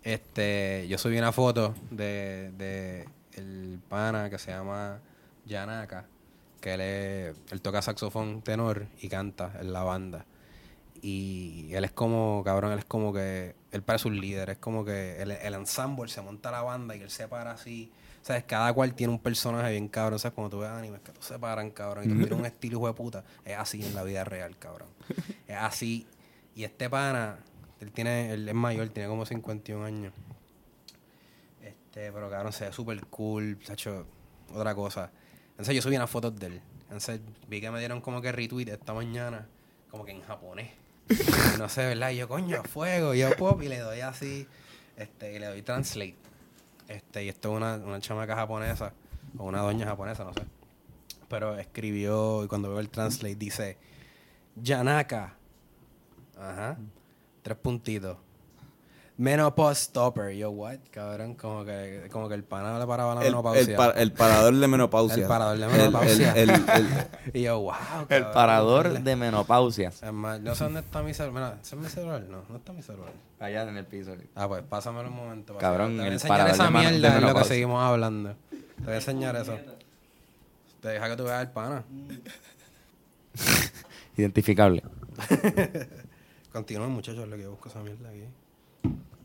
[0.07, 5.01] Este, yo subí una foto de, de el pana que se llama
[5.47, 6.05] Yanaka,
[6.61, 10.25] que él, es- él toca saxofón tenor y canta en la banda.
[11.03, 14.85] Y él es como, cabrón, él es como que, él parece un líder, es como
[14.85, 17.91] que el, el ensemble se monta la banda y él se para así.
[18.23, 18.45] ¿Sabes?
[18.45, 20.21] Cada cual tiene un personaje bien cabrón.
[20.21, 20.35] ¿Sabes?
[20.37, 22.87] Cuando tú ves animes que tú se paran, cabrón, y tú tienes un estilo hijo
[22.87, 24.89] de puta, es así en la vida real, cabrón.
[25.49, 26.07] Es así.
[26.55, 27.39] Y este pana,
[27.87, 30.12] él tiene, él es mayor, tiene como 51 años.
[31.62, 34.07] Este, pero cabrón, se ve súper cool, se ha hecho
[34.53, 35.11] otra cosa.
[35.51, 36.62] Entonces yo subí unas fotos de él.
[36.82, 39.47] Entonces vi que me dieron como que retweet esta mañana,
[39.91, 40.70] como que en japonés.
[41.59, 42.11] No sé, ¿verdad?
[42.11, 43.14] Y yo, coño, fuego.
[43.14, 44.47] Y yo pop y le doy así,
[44.97, 46.16] este, y le doy translate.
[46.89, 48.93] Este, y esto es una, una chamaca japonesa,
[49.39, 50.43] o una doña japonesa, no sé.
[51.28, 53.78] Pero escribió, y cuando veo el translate dice,
[54.57, 55.37] Yanaka.
[56.37, 56.76] Ajá.
[57.47, 58.17] Tres puntitos.
[59.19, 60.33] Menopause stopper.
[60.35, 60.79] Yo, what?
[60.91, 63.61] Cabrón, como que, como que el pana le paraba la el, menopausia.
[63.63, 65.23] el, pa- el parador de menopausia.
[65.23, 66.33] El parador de menopausia.
[66.33, 66.51] el-
[67.33, 67.73] Y yo, wow.
[68.09, 69.15] El parador de
[70.13, 71.53] más, no sé dónde está mi celular.
[71.53, 72.23] Mira, ¿ese es mi celular?
[72.29, 73.13] No, no está mi celular.
[73.39, 74.17] Allá en el piso.
[74.35, 75.55] Ah, pues pásamelo un momento.
[75.55, 77.09] para Cabrón, que- te voy a el enseñar parador esa de de mierda es lo
[77.11, 77.49] que menopausia.
[77.55, 78.35] seguimos hablando.
[78.51, 79.59] Te voy a enseñar eso.
[80.83, 81.85] Te deja que tú veas el pana.
[84.17, 84.83] Identificable.
[86.57, 88.25] Continúen, muchachos, lo que yo busco esa mierda aquí.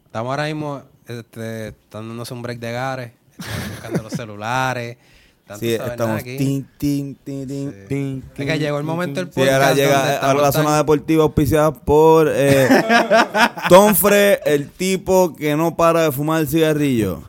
[0.06, 4.98] Estamos ahora mismo, este, están dándose un break de gares, están buscando los celulares.
[5.40, 6.38] Están, sí, estamos aquí.
[6.38, 7.72] tin, tin, tin, tin.
[7.72, 7.78] Sí.
[7.88, 11.24] Tin, Es que llegó el momento del Sí, ahora podcast llega ahora la zona deportiva
[11.24, 12.68] auspiciada por eh,
[13.70, 17.24] Tonfre, el tipo que no para de fumar el cigarrillo.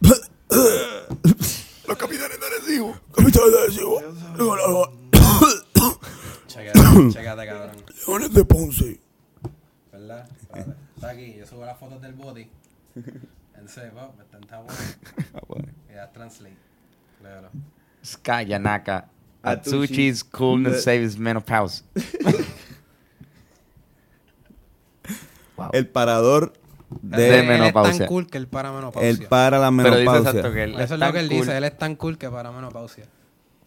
[0.00, 2.96] Los capitanes de Arecibo.
[3.12, 4.00] Capitanes de Arecibo.
[6.46, 6.78] Chécate,
[7.12, 7.91] chécate, cabrón.
[8.06, 9.00] Leones de Ponce.
[9.92, 10.28] ¿Verdad?
[10.50, 10.66] Vale.
[10.94, 12.48] Está aquí, yo subo las fotos del body.
[13.54, 14.66] En serio, va, está en tabú.
[15.88, 16.56] Y da translate.
[17.22, 17.48] Léelo.
[18.04, 19.06] Sky Yanaka.
[19.40, 21.84] Atsuchi's coolness saves menopause.
[25.56, 25.70] wow.
[25.72, 26.54] El parador
[27.02, 27.92] De Él- él menopausia.
[27.92, 29.08] es tan cool que él para menopausia.
[29.10, 30.30] el para la Pero dice menopausia.
[30.30, 31.38] exacto que él Eso es tan lo que él cool.
[31.38, 33.04] dice, él es tan cool que para menopausia.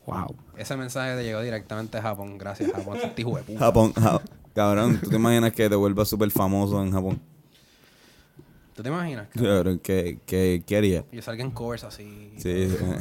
[0.05, 0.35] Wow.
[0.57, 2.37] Ese mensaje te llegó directamente a Japón.
[2.37, 2.97] Gracias, Japón.
[3.01, 3.59] Este hijo de puta.
[3.59, 4.21] Japón, Ja-
[4.53, 7.19] cabrón, ¿tú te imaginas que te vuelvas súper famoso en Japón?
[8.75, 9.27] ¿Tú te imaginas?
[9.29, 11.05] que Cabrón, ¿qué, qué, qué haría?
[11.11, 12.33] Yo salga en covers así.
[12.37, 12.95] Sí, todo, sí.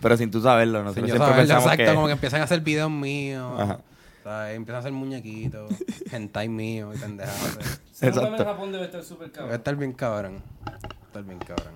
[0.00, 1.94] Pero sin tú saberlo, Sin nosotros yo siempre saberlo, pensamos exacto, que...
[1.94, 3.52] como que empiezan a hacer videos míos.
[3.60, 3.80] Ajá.
[4.24, 4.56] ¿sabes?
[4.56, 5.72] Empiezan a hacer muñequitos,
[6.10, 7.80] hentai mío y pendejadas.
[8.00, 8.26] Exacto.
[8.26, 9.54] en Japón debe estar súper cabrón.
[9.54, 10.42] estar bien cabrón.
[10.64, 10.70] A
[11.06, 11.74] estar bien cabrón.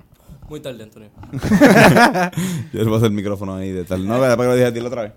[0.48, 1.10] Muy tarde, Antonio.
[2.72, 4.06] Yo le paso el micrófono ahí de tal.
[4.06, 5.12] No, para que lo dije a ti la otra vez.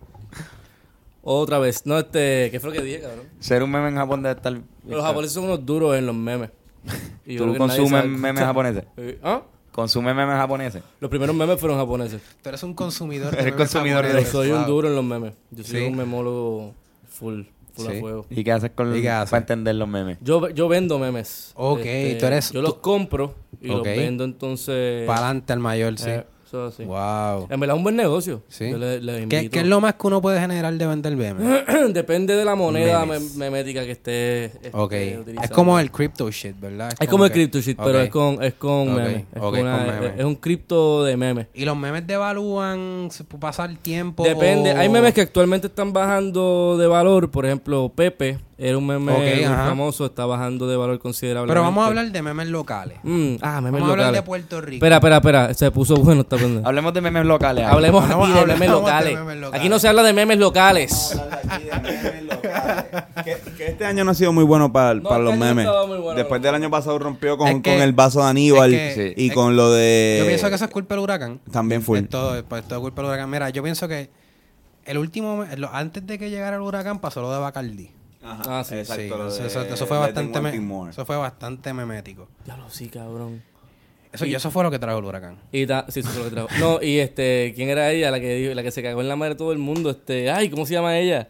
[1.21, 1.85] Otra vez.
[1.85, 2.49] No, este...
[2.51, 3.25] ¿Qué fue lo que dije, cabrón?
[3.39, 4.57] Ser un meme en Japón debe estar...
[4.87, 6.49] Los japoneses son unos duros en los memes.
[7.25, 8.83] Y yo ¿Tú creo que nadie consumes sabe- memes japoneses?
[8.97, 9.41] Eh, ¿Ah?
[9.73, 10.81] ¿Consume memes japoneses?
[11.01, 12.21] Los primeros memes fueron japoneses.
[12.41, 14.67] Tú eres un consumidor Eres memes consumidor de- Yo japoneses, soy un wow.
[14.67, 15.33] duro en los memes.
[15.51, 15.85] Yo soy Sí.
[15.87, 16.73] un memólogo
[17.09, 17.41] full,
[17.77, 17.97] full Sí.
[17.97, 18.25] a fuego.
[18.29, 19.29] ¿Y qué haces con ¿Y qué haces?
[19.31, 20.17] para entender los memes?
[20.21, 21.47] Yo, yo vendo memes.
[21.49, 23.75] Este, Ok, tú eres- Yo los compro y Ok.
[23.77, 25.05] los vendo entonces...
[25.07, 26.09] Para adelante al mayor, sí.
[26.09, 26.25] Eh,
[26.67, 26.83] eso así.
[26.83, 27.47] Wow.
[27.49, 28.41] En verdad es un buen negocio.
[28.47, 28.69] Sí.
[28.71, 29.51] Yo le- les ¿Qué, invito.
[29.53, 31.63] qué es lo más que uno puede generar de vender memes?
[31.93, 33.35] Depende de la moneda Memes.
[33.35, 34.91] memética que esté, esté ok.
[35.21, 35.41] utilizando.
[35.41, 36.91] Es como el crypto shit, ¿verdad?
[36.99, 39.23] Es como el que- crypto shit, pero es con, es con memes.
[39.33, 40.13] Es, ok, con una- con memes.
[40.13, 41.47] es- es un cripto de memes.
[41.53, 44.23] ¿Y los memes devalúan se puede pasar el tiempo?
[44.23, 44.73] Depende.
[44.73, 47.29] o- Hay memes que actualmente están bajando de valor.
[47.31, 49.67] Por ejemplo, Pepe era un meme muy ajá.
[49.67, 50.05] famoso.
[50.07, 51.51] Está bajando de valor considerablemente.
[51.53, 52.97] Pero vamos a hablar de memes locales.
[53.03, 54.21] Mm, ah, memes Vamos a hablar locales.
[54.21, 54.75] de Puerto Rico.
[54.85, 55.53] Espera, espera, espera.
[55.53, 56.63] Se puso bueno esta pendeja.
[56.67, 57.65] Hablemos de memes locales.
[57.65, 57.71] ahí.
[57.73, 59.13] Hablemos aquí de hablemos memes de locales.
[59.19, 59.59] memes locales.
[59.59, 61.19] Aquí no se habla de memes locales.
[63.23, 65.67] que, que este año no ha sido muy bueno para, No, para este los memes.
[65.67, 66.13] bueno.
[66.13, 69.13] Después del año pasado rompió con, Es que- con el vaso de Aníbal es que-
[69.17, 70.17] y con lo de...
[70.19, 71.39] Yo pienso que eso es culpa del huracán.
[71.51, 71.97] También full.
[71.99, 73.29] Es todo, todo culpa del huracán.
[73.29, 74.09] Mira, yo pienso que
[74.85, 75.43] el último,
[75.73, 77.91] antes de que llegara el huracán pasó lo de Bacardi.
[78.29, 81.73] Ah, sí, exacto, Sí, lo eso, de eso- eso fue bastante, me- eso fue bastante
[81.73, 82.27] memético.
[82.45, 83.43] Ya lo sí, cabrón.
[84.11, 85.37] Eso, y eso fue lo que trajo el huracán.
[85.51, 86.47] Y ta- sí, eso fue lo que trajo.
[86.59, 88.09] No, y este, ¿quién era ella?
[88.11, 89.89] La que dijo- la que se cagó en la madre de todo el mundo.
[89.89, 91.27] Este, ay, ¿cómo se llama ella?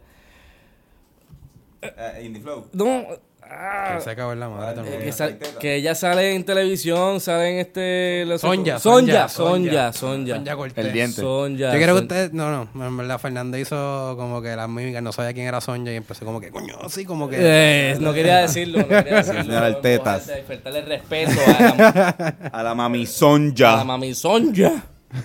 [1.82, 2.68] Eh, Indie Flow.
[2.74, 3.06] No,
[3.48, 5.00] Que se acabó en la madre Eh, también.
[5.02, 8.26] que, sal- que ella sale en televisión, sale en este...
[8.26, 10.56] los- Sonja, Sonja, Sonja, Sonja, Sonja.
[10.56, 10.86] Cortés.
[10.86, 11.22] El diente.
[11.22, 11.74] Sonja.
[11.74, 15.12] Yo creo que ustedes, no, no, en verdad Fernando hizo como que las mímicas, no
[15.12, 17.38] sabía quién era Sonja y empecé como que, coño, así como que...
[17.40, 19.44] Eh, no quería decirlo, no quería decirlo.
[19.44, 20.28] Señora el tetas.
[20.28, 24.84] Despertarle respeto a la, A la mami a la mami Sonja.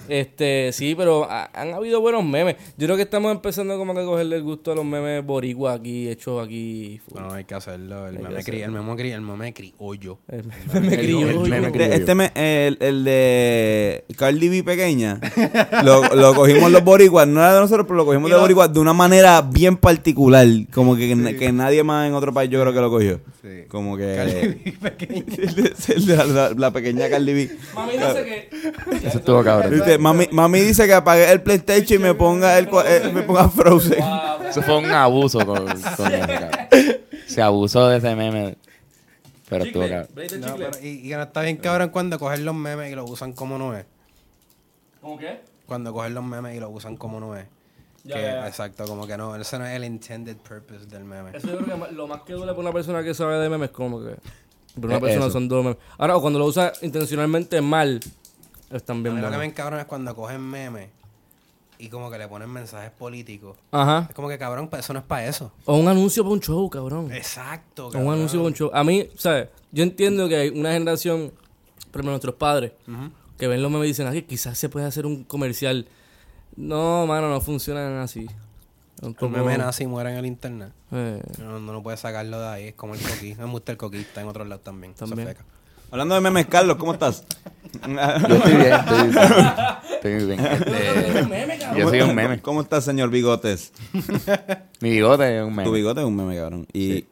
[0.09, 2.57] Este, sí, pero ha- han habido buenos memes.
[2.77, 5.75] Yo creo que estamos empezando como que a cogerle el gusto a los memes boricua
[5.75, 7.01] aquí, hechos aquí.
[7.09, 7.21] full.
[7.21, 8.07] No, hay que hacerlo.
[8.09, 10.19] El Hay meme, cri, el meme, cri, el meme criollo.
[10.29, 11.45] El meme criollo.
[11.45, 11.93] el meme Este, criollo.
[11.95, 15.21] este me- el, el de Cardi B pequeña,
[15.85, 18.81] lo, lo cogimos los boricuas, no era de nosotros, pero lo cogimos de boricuas de
[18.81, 22.81] una manera bien particular, como que, que nadie más en otro país yo creo que
[22.81, 23.21] lo cogió.
[23.43, 23.65] Sí.
[23.69, 24.49] Como Cardi que...
[24.49, 25.25] B pequeña.
[25.37, 27.51] el de- el de la, la- la pequeña Cardi B.
[27.75, 29.07] Mami dice que...
[29.09, 29.72] Eso estuvo cabrón.
[29.77, 33.49] Dice, mami, mami dice que apague el PlayStation y me ponga el, eh, me ponga
[33.49, 33.99] Frozen.
[34.01, 34.49] Wow.
[34.49, 36.51] Eso fue un abuso con, con eso, cabrón.
[37.27, 38.57] Se abusó de ese meme.
[39.49, 40.09] Pero estuvo cabrón.
[40.41, 43.11] No, pero- y, y que no está bien cabrón cuando cogen los memes y los
[43.11, 43.85] usan como no es.
[45.01, 45.41] ¿Cómo qué?
[45.67, 47.47] Cuando cogen los memes y los usan como no es.
[48.05, 48.49] Ya, Que- ya, ya.
[48.49, 51.31] Exacto, como que no, ese no es el intended purpose del meme.
[51.37, 53.71] Eso yo creo que lo más que duele para una persona que sabe de memes
[53.71, 54.17] es como que...
[54.75, 55.33] Pero una Es persona eso.
[55.33, 55.79] son dos memes.
[55.99, 58.01] Ahora, o cuando lo usa intencionalmente mal,
[58.73, 60.89] están A bien lo que me encabrona es cuando cogen memes
[61.79, 63.57] y como que le ponen mensajes políticos.
[63.73, 64.07] Ajá.
[64.09, 65.51] Es como que cabrón, eso no es para eso.
[65.65, 67.11] O un anuncio para un show, cabrón.
[67.13, 68.09] Exacto, O cabrón.
[68.09, 68.71] un anuncio para un show.
[68.73, 69.49] A mí, ¿sabes?
[69.73, 71.33] Yo entiendo que hay una generación,
[71.91, 72.73] por ejemplo, nuestros padres,
[73.39, 75.89] que ven los memes y dicen, ah, que quizás se puede hacer un comercial.
[76.57, 78.27] No, mano, no funcionan así.
[79.01, 80.71] Un poco- meme nazi muere en el internet.
[80.93, 83.35] Eh, No, no, no puedes sacarlo de ahí, es como el coquí.
[83.35, 84.95] Me gusta el coquí, está en otros lados también.
[84.95, 85.35] También.
[85.93, 87.25] Hablando de memes, Carlos, ¿cómo estás?
[87.87, 89.19] Yo estoy bien, estoy bien.
[89.93, 90.41] Estoy bien.
[90.41, 92.41] Este, yo soy un meme.
[92.41, 93.73] ¿Cómo estás, señor Bigotes?
[94.81, 95.71] Mi bigote es un Tu meme.
[95.71, 96.67] bigote es un meme, cabrón.
[96.73, 97.05] Y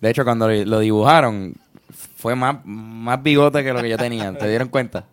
[0.00, 1.54] De hecho, cuando lo, dibujaron,
[2.16, 4.36] fue más, más bigote que lo que yo tenía.
[4.36, 5.04] ¿Te dieron cuenta?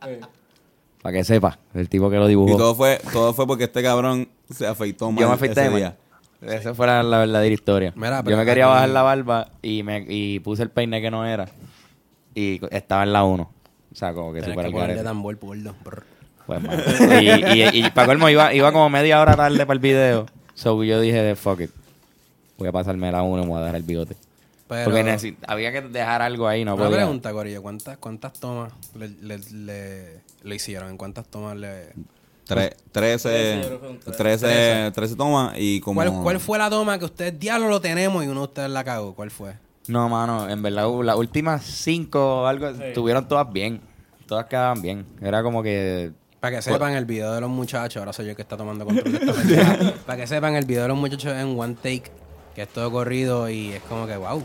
[1.03, 2.57] Para que sepa, el tipo que lo Y dibujó.
[2.57, 5.97] todo fue, todo fue porque este cabrón se afeitó mal yo me afeité ese día.
[6.41, 7.93] Esa fue la, la verdadera historia.
[7.95, 11.23] Mira, yo me quería bajar la barba y me y puse el peine que no
[11.25, 11.47] era.
[12.35, 13.43] Y estaba en la 1.
[13.43, 14.55] O sea, como que que al
[15.03, 16.05] tambor.
[16.47, 16.61] Pues,
[17.21, 20.25] y, y, y para colmo iba, iba como media hora tarde para el video.
[20.53, 21.71] So yo dije, fuck it.
[22.57, 24.15] Voy a pasarme la 1 y me voy a dejar el bigote.
[24.67, 26.97] Pero, Porque había que dejar algo ahí, no una podía.
[26.99, 27.61] pregunta, Corillo.
[27.61, 30.89] ¿Cuántas, cuántas tomas le, le, le, le hicieron?
[30.89, 31.89] ¿En cuántas tomas le...?
[32.47, 34.45] Tre- Trece, Trece, yo creo que fueron trece.
[34.45, 35.95] trece, trece tomas y como...
[36.01, 38.83] ¿Cuál, ¿Cuál fue la toma que ustedes, diablo, lo tenemos y uno de ustedes la
[38.83, 39.13] cagó?
[39.13, 39.53] ¿Cuál fue?
[39.87, 43.81] No, mano, en verdad las últimas cinco o algo estuvieron todas bien.
[44.27, 45.05] Todas quedaban bien.
[45.21, 46.11] Era como que...
[46.39, 48.85] Para que sepan el video de los muchachos, ahora soy yo el que está tomando
[48.85, 49.93] control de esta pendeja.
[50.05, 52.03] Para que sepan el video de los muchachos en one take,
[52.55, 54.43] que es todo corrido y es como que wow.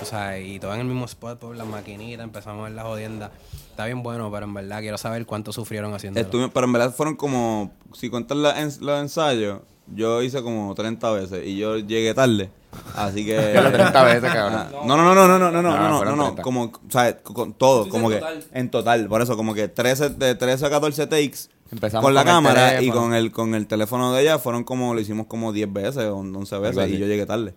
[0.00, 2.82] O sea, y todo en el mismo spot por las maquinitas, empezamos a ver la
[2.82, 3.30] jodienda.
[3.70, 6.20] Está bien bueno, pero en verdad quiero saber cuánto sufrieron haciendo
[6.52, 9.60] pero en verdad fueron como, si cuentas la- en- los ensayos,
[9.94, 12.50] yo hice como 30 veces y yo llegué tarde.
[12.94, 13.52] Así que...
[13.54, 14.66] Yo lo 30 veces, cabrón.
[14.86, 16.42] No, no, no, no, no, no, no, no, No, no, no, fueron no, 30.
[16.42, 18.44] como, o sea, con todo, como que, total.
[18.52, 21.38] en total, por eso, como que 13, de 13 a 14 takes
[21.72, 24.62] Empezamos con la con el cámara y con el, con el teléfono de ella fueron
[24.64, 26.94] como, lo hicimos como 10 veces o 11 veces así.
[26.94, 27.54] y yo llegué tarde.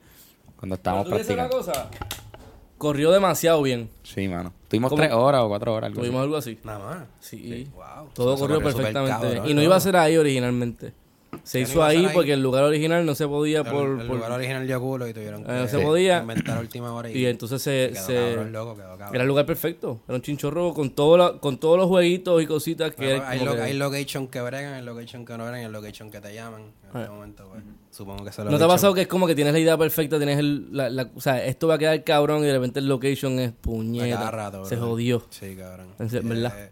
[0.56, 1.74] Cuando Pero estábamos tú dices una practicando.
[1.74, 1.90] cosa,
[2.78, 3.90] corrió demasiado bien.
[4.04, 4.52] Sí, mano.
[4.68, 5.02] Tuvimos ¿Cómo?
[5.02, 5.88] tres horas o cuatro horas.
[5.90, 6.08] algo así.
[6.08, 6.60] Tuvimos algo así.
[6.64, 6.98] Nada más.
[7.20, 7.68] Sí.
[7.76, 8.10] Wow.
[8.14, 9.48] Todo corrió perfectamente cabrón.
[9.48, 9.64] Y no ¿no?
[9.64, 10.94] iba a ser ahí originalmente.
[11.44, 12.12] Se hizo ahí ahí.
[12.14, 13.88] porque el lugar original no se podía El, por...
[14.02, 16.20] el por- lugar original dio culo y tuvieron que Eh, no se podía.
[16.22, 17.92] inventar última hora y, y entonces se...
[17.94, 19.16] quedó se- cabrón, loco, quedó cabrón.
[19.16, 20.00] era el lugar perfecto.
[20.08, 23.06] Era un chinchorro con, todo la- con todos los jueguitos y cositas que...
[23.16, 26.12] Bueno, hay, lo- que- hay location que bregan, hay location que no bregan, hay location
[26.12, 26.62] que te llaman.
[26.94, 29.28] En este momento, pues, supongo que se lo ¿No te ha pasado que es como
[29.28, 32.04] que tienes la idea perfecta, tienes el, la, la- o sea, esto va a quedar
[32.04, 35.24] cabrón y de repente el location es puñeta, rato, se jodió.
[35.30, 35.88] Sí, cabrón.
[36.00, 36.54] En serio, ¿verdad?
[36.58, 36.72] Eh, eh,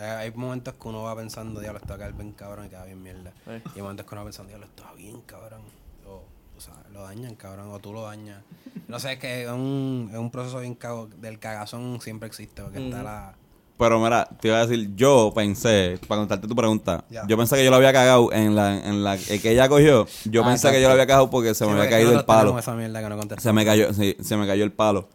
[0.00, 2.84] hay momentos que uno va pensando, diablo, esto va a quedar bien cabrón y queda
[2.84, 3.32] bien mierda.
[3.46, 3.62] Eh.
[3.74, 5.62] Y hay momentos que uno va pensando, diablo, esto va bien cabrón.
[6.06, 6.22] O,
[6.56, 8.42] o sea, lo dañan, cabrón, o tú lo dañas.
[8.88, 12.62] No sé, es que es un, es un proceso bien cago, del cagazón siempre existe,
[12.62, 13.34] porque está la...
[13.78, 17.64] Pero mira, te iba a decir, yo pensé, para contarte tu pregunta, yo pensé que
[17.64, 20.70] yo lo había cagado en la, en la el que ella cogió, yo Ah, pensé
[20.70, 22.58] que yo lo había cagado porque se me había caído el palo.
[22.58, 23.18] Esa mierda que no.
[23.38, 25.08] Se me cayó, sí, se me cayó el palo.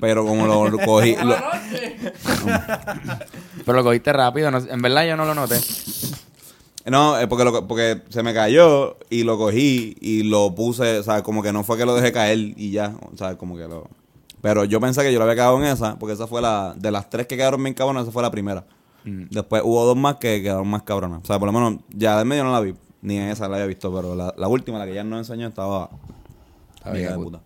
[0.00, 1.36] Pero como lo, cogí, lo-
[3.64, 4.50] Pero lo cogiste rápido.
[4.50, 5.58] no en verdad yo no lo noté.
[6.86, 11.02] no, es porque, lo- porque se me cayó y lo cogí y lo puse, o
[11.02, 13.66] sea, como que no fue que lo dejé caer y ya, o sea, como que
[13.68, 13.88] lo...
[14.40, 16.90] Pero yo pensé que yo lo había cagado en esa, porque esa fue la, de
[16.90, 18.64] las tres que quedaron bien cabronas, esa fue la primera.
[19.04, 21.20] Después hubo dos más que quedaron más cabronas.
[21.22, 23.66] O sea, por lo menos ya del medio no la vi, ni esa la había
[23.66, 25.90] visto, pero la, la última, la que ya nos enseñó, estaba...
[26.76, 27.38] Estaba bien de puta.
[27.38, 27.40] puta.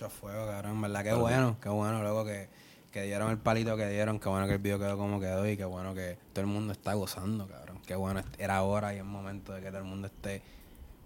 [0.00, 0.80] Mucho fuego, cabrón.
[0.80, 1.02] ¿Verdad?
[1.02, 2.46] Qué bueno, qué bueno, luego que,
[2.92, 4.20] que dieron el palito que dieron.
[4.20, 6.72] Qué bueno que el video quedó como quedó y qué bueno que todo el mundo
[6.72, 7.78] está gozando, cabrón.
[7.84, 10.40] Qué bueno, era hora y es momento de que todo el mundo esté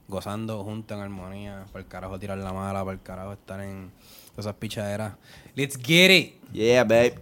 [0.08, 1.64] gozando junto en armonía.
[1.72, 3.90] Por el carajo tirar la mala, por el carajo estar en
[4.36, 5.14] esas pichaderas.
[5.54, 6.52] Let's get it.
[6.52, 7.14] Yeah, babe.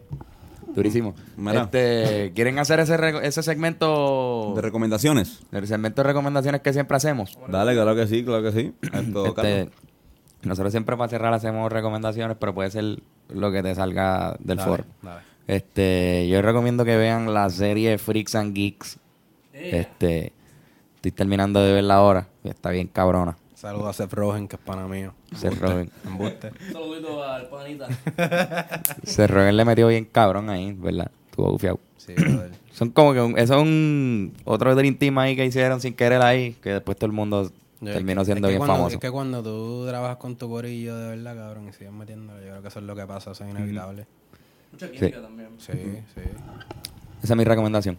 [0.75, 1.15] Durísimo.
[1.37, 1.63] Mira.
[1.63, 5.41] Este, ¿Quieren hacer ese, re- ese segmento De recomendaciones.
[5.53, 7.39] el segmento de recomendaciones que siempre hacemos?
[7.47, 8.75] Dale, claro que sí, claro que sí.
[8.93, 9.69] Esto, Este, Carlos.
[10.43, 14.71] Nosotros siempre para cerrar hacemos recomendaciones, pero puede ser lo que te salga del Dale,
[14.71, 14.85] foro.
[15.03, 15.21] dale.
[15.47, 18.99] Este, yo recomiendo que vean la serie Freaks and Geeks.
[19.53, 20.33] Este,
[20.97, 22.29] estoy terminando de verla ahora.
[22.45, 23.37] Está bien cabrona.
[23.55, 25.13] Saludos a Seth Rogen, que es pana mío.
[25.35, 25.91] Seth Rogen.
[26.73, 27.89] Saludito al panita.
[29.05, 31.11] Se Rogen le metió bien cabrón ahí, ¿verdad?
[31.31, 31.79] Estuvo bufiado.
[31.99, 32.53] Sí, brother.
[32.73, 36.23] Son como que un- eso es un otro Dream Team ahí que hicieron sin querer
[36.23, 37.51] ahí, que después todo el mundo
[37.81, 38.95] Yo- terminó es siendo que bien cuando- famoso.
[38.97, 42.49] Es que cuando tú trabajas con tu corillo de verdad, cabrón, y sigues metiéndolo, yo
[42.51, 44.07] creo que eso es lo que pasa, eso es inevitable.
[44.73, 45.49] Mucha química también.
[45.59, 45.73] Sí,
[46.15, 46.21] sí.
[47.23, 47.97] Esa es mi recomendación.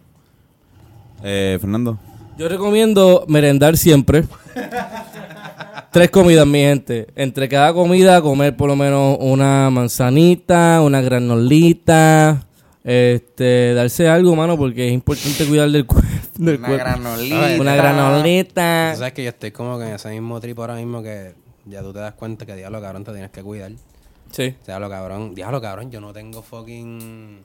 [1.23, 1.99] Eh, Fernando.
[2.37, 4.23] Yo recomiendo merendar siempre.
[5.91, 7.07] Tres comidas, mi gente.
[7.15, 12.45] Entre cada comida, comer por lo menos una manzanita, una granolita.
[12.83, 16.07] Este, darse algo, mano, porque es importante cuidar del, cuerpo
[16.37, 16.85] del Una cuerpo.
[16.85, 17.61] granolita.
[17.61, 18.89] Una granolita.
[18.93, 21.81] Tú sabes que yo estoy como que en ese mismo trip ahora mismo que ya
[21.81, 23.71] tú te das cuenta que diablo cabrón te tienes que cuidar.
[24.31, 24.55] Sí.
[24.65, 27.43] Diablo cabrón, diablo cabrón, yo no tengo fucking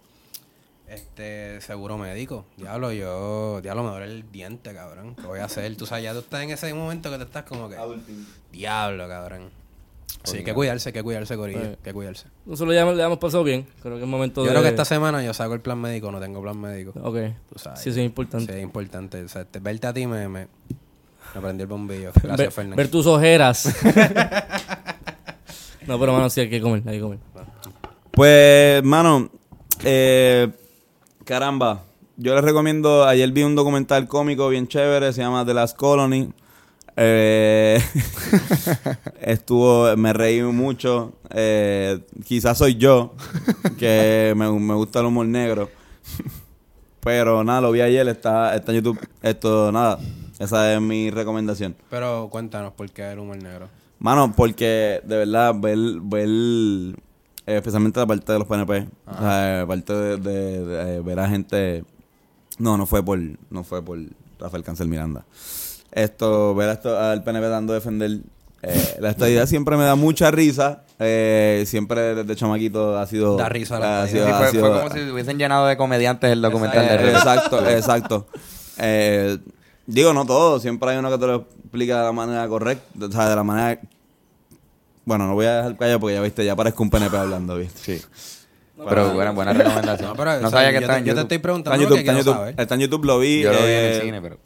[0.88, 2.44] este seguro médico.
[2.56, 5.16] Diablo, yo, diablo me duele el diente, cabrón.
[5.16, 5.76] ¿Qué voy a hacer?
[5.76, 7.76] Tú sabes, ya tú estás en ese momento que te estás como que
[8.52, 9.50] diablo, cabrón.
[10.24, 11.66] Sí, hay que cuidarse, hay que cuidarse, Corillo, Sí.
[11.68, 12.26] hay que cuidarse.
[12.46, 13.64] Nosotros ya le hemos pasado bien.
[13.80, 14.50] Creo que es momento Yo de...
[14.50, 16.92] creo que esta semana yo saco el plan médico, no tengo plan médico.
[17.02, 17.16] Ok.
[17.52, 17.80] Tú sabes.
[17.80, 18.52] Sí, eso es importante.
[18.52, 19.22] Sí, es importante.
[19.22, 20.48] O sea, te- verte a ti me, me,
[21.34, 22.10] me prendió el bombillo.
[22.14, 22.76] Gracias, ver, Fernando.
[22.76, 23.66] ver tus ojeras.
[25.86, 27.18] no, pero mano, sí hay que comer, hay que comer.
[28.10, 29.30] Pues, mano,
[29.84, 30.48] eh,
[31.24, 31.82] caramba.
[32.16, 36.30] Yo les recomiendo, ayer vi un documental cómico bien chévere, se llama The Last Colony.
[36.96, 37.78] Eh,
[39.20, 41.12] estuvo, me reí mucho.
[41.30, 43.14] Eh, quizás soy yo,
[43.78, 45.70] que me, me gusta el humor negro.
[47.00, 48.98] Pero nada, lo vi ayer, está, está en YouTube.
[49.22, 49.98] Esto, nada,
[50.38, 51.76] esa es mi recomendación.
[51.90, 53.68] Pero cuéntanos por qué el humor negro.
[53.98, 59.64] Mano, porque de verdad, ver, ver eh, especialmente la parte de los PNP, o sea,
[59.66, 61.84] parte de, de- de, ver a gente,
[62.58, 63.18] no, no fue por,
[63.50, 63.98] no fue por
[64.38, 65.24] Rafael Cancel Miranda.
[65.96, 68.18] Esto, ver a esto, al PNP dando a defender
[68.62, 70.82] eh, la estadidad siempre me da mucha risa.
[70.98, 74.66] eh, siempre desde chamaquito ha sido, Da risa la ha sido- Sí, ha fue, sido-
[74.70, 77.08] fue como si hubiesen llenado de comediantes el documental eh, de Red.
[77.16, 78.26] exacto, exacto.
[78.78, 79.38] Eh,
[79.86, 80.60] digo, no todo.
[80.60, 83.06] Siempre hay uno que te lo explica de la manera correcta.
[83.06, 83.80] O sea, de la manera...
[85.06, 87.98] Bueno, no voy a dejar callar porque ya viste, ya parezco un PNP hablando, ¿viste?
[87.98, 88.04] Sí.
[88.88, 90.10] Pero buena, buena recomendación.
[90.10, 91.42] No, pero, no o sea, sabía que yo, estaba te, en yo te estoy Está
[91.42, 92.34] preguntando lo que está en YouTube.
[92.34, 92.54] saber.
[92.58, 93.42] Está en YouTube, lo vi.
[93.42, 94.38] Yo lo vi en el cine, pero...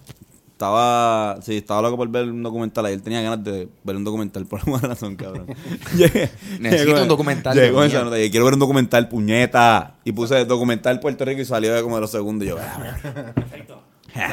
[0.65, 2.85] Estaba, sí, estaba loco por ver un documental.
[2.85, 5.47] Ayer tenía ganas de ver un documental por alguna razón, cabrón.
[5.97, 6.29] Llegué-
[6.61, 9.95] Necesito un documental Llegó esa nota y quiero ver un documental, puñeta.
[10.05, 12.45] Y puse documental Puerto Rico y salió de como de los segundos.
[12.45, 13.33] Y yo, ah,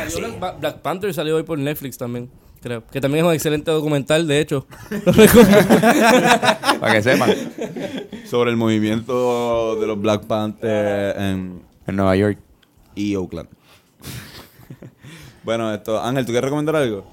[0.10, 2.30] Salió Black, Black Panther salió hoy por Netflix también.
[2.62, 2.86] Creo.
[2.88, 4.68] Que también es un excelente documental, de hecho.
[6.82, 7.32] Para que sepan.
[8.26, 12.38] sobre el movimiento de los Black Panthers en, En Nueva York.
[12.96, 13.48] y Oakland.
[15.48, 17.06] Bueno, esto, Ángel, ¿tú quieres recomendar algo?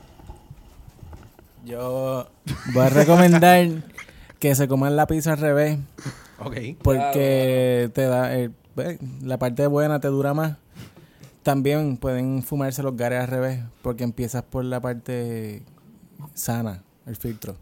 [1.65, 2.27] Yo
[2.75, 3.65] voy a recomendar
[4.41, 5.79] que se coman la pizza al revés.
[6.41, 6.57] Ok.
[6.83, 8.37] Porque te da.
[8.37, 8.51] eh,
[9.23, 10.57] la parte buena te dura más.
[11.45, 13.61] También pueden fumarse los gares al revés.
[13.83, 15.63] Porque empiezas por la parte
[16.35, 17.55] sana, el filtro.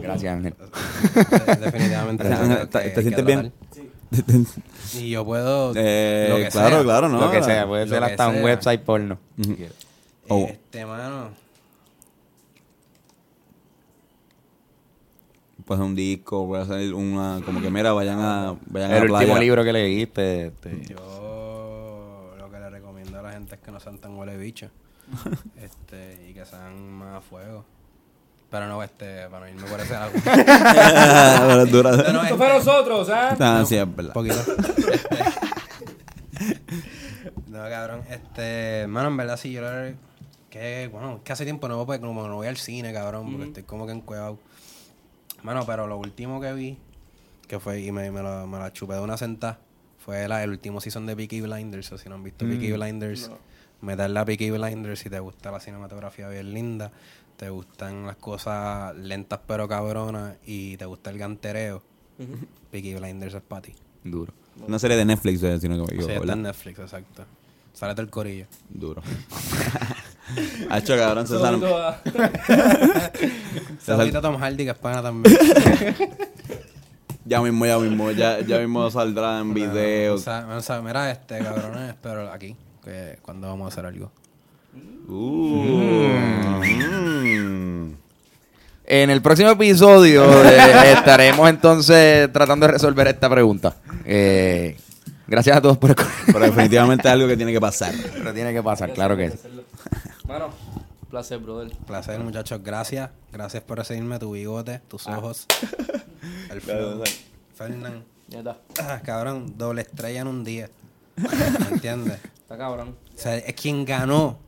[0.00, 0.54] Gracias, Ángel.
[0.54, 2.26] De- Definitivamente.
[2.32, 3.40] Ángel, ¿te- te sientes bien?
[3.52, 3.93] tratar.
[4.94, 5.72] Y yo puedo.
[5.76, 6.84] Eh, lo que claro, sea.
[6.84, 7.20] claro, ¿no?
[7.20, 9.18] Lo que sea, puede ser hasta un website porno.
[10.28, 10.46] Oh.
[10.48, 11.30] Este, mano.
[15.64, 19.06] Pues un disco, voy a salir una, como que mira, vayan a, vayan a El
[19.06, 19.40] la último playa.
[19.40, 20.46] libro que leíste.
[20.48, 24.36] este, Yo lo que le recomiendo a la gente es que no sean tan huele
[24.36, 24.68] bicho.
[25.56, 27.64] este, y que sean más a fuego.
[28.54, 30.12] Pero no, este, para no irme por ese lado.
[30.24, 31.90] Pero es dura.
[31.90, 33.08] No, no, Esto fue nosotros,
[33.68, 34.12] sí, es verdad.
[34.12, 34.36] poquito.
[36.34, 38.02] Este, no, cabrón.
[38.08, 39.68] Este, mano, en verdad sí, yo lo
[40.50, 43.46] que, bueno, es que hace tiempo no, voy, como no voy al cine, cabrón, porque
[43.48, 44.38] estoy como que encuevado.
[45.42, 46.78] Mano, pero lo último que vi,
[47.48, 49.58] que fue, y me, me, lo- me la chupé de una sentada,
[49.98, 53.30] fue la, el último season de Peaky Blinders, o si no han visto Peaky Blinders,
[53.80, 56.92] meterle a Peaky Blinders si te gusta la cinematografía bien linda,
[57.36, 61.82] te gustan las cosas lentas pero cabronas y te gusta el gantereo,
[62.70, 63.74] Peaky Blinders es para ti.
[64.04, 64.32] Duro.
[64.66, 67.24] Una serie de Netflix, eh, si no me Sí, está Netflix, exacto.
[67.72, 68.46] Sálete el corillo.
[68.68, 69.02] Duro.
[70.70, 72.00] Hacho, cabrón, se sal- Saludito a-
[73.80, 75.36] Saludito a Tom Hardy que es pana también.
[77.26, 80.28] Ya mismo, ya mismo, ya, ya mismo saldrá en videos.
[80.28, 82.54] o sea, mira este, cabrones, pero aquí,
[82.84, 84.12] que cuando vamos a hacer algo.
[85.06, 86.62] Uh.
[86.62, 87.94] Mm.
[88.86, 93.76] En el próximo episodio eh, estaremos entonces tratando de resolver esta pregunta.
[94.04, 94.76] Eh,
[95.26, 96.12] gracias a todos por escuchar.
[96.26, 97.94] Pero definitivamente es algo que tiene que pasar.
[98.12, 99.38] Pero tiene que pasar, claro que sí.
[100.26, 100.50] Mano,
[101.10, 101.72] placer, brother.
[101.86, 103.10] Placer, muchachos, gracias.
[103.32, 105.46] Gracias por recibirme tu bigote, tus ojos.
[106.50, 106.60] El.
[107.54, 108.04] Fernán.
[108.28, 108.58] Ya está.
[108.80, 110.68] Ah, cabrón, doble estrella en un día.
[111.16, 112.18] ¿Me entiendes?
[112.42, 112.96] Está cabrón.
[113.14, 114.38] O sea, es quien ganó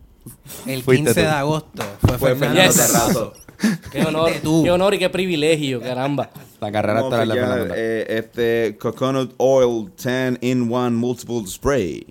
[0.66, 1.82] el Fuiste 15 de agosto.
[2.00, 2.86] Fue, Fue Fernando Fernando Yes.
[2.86, 3.32] Terrazo.
[3.90, 4.62] Qué honor, tú.
[4.64, 6.28] qué honor y qué privilegio, caramba.
[6.60, 7.74] La carrera está a de chequear, Fernando.
[7.76, 12.06] eh, este Coconut Oil 10 in 1 Multiple Spray.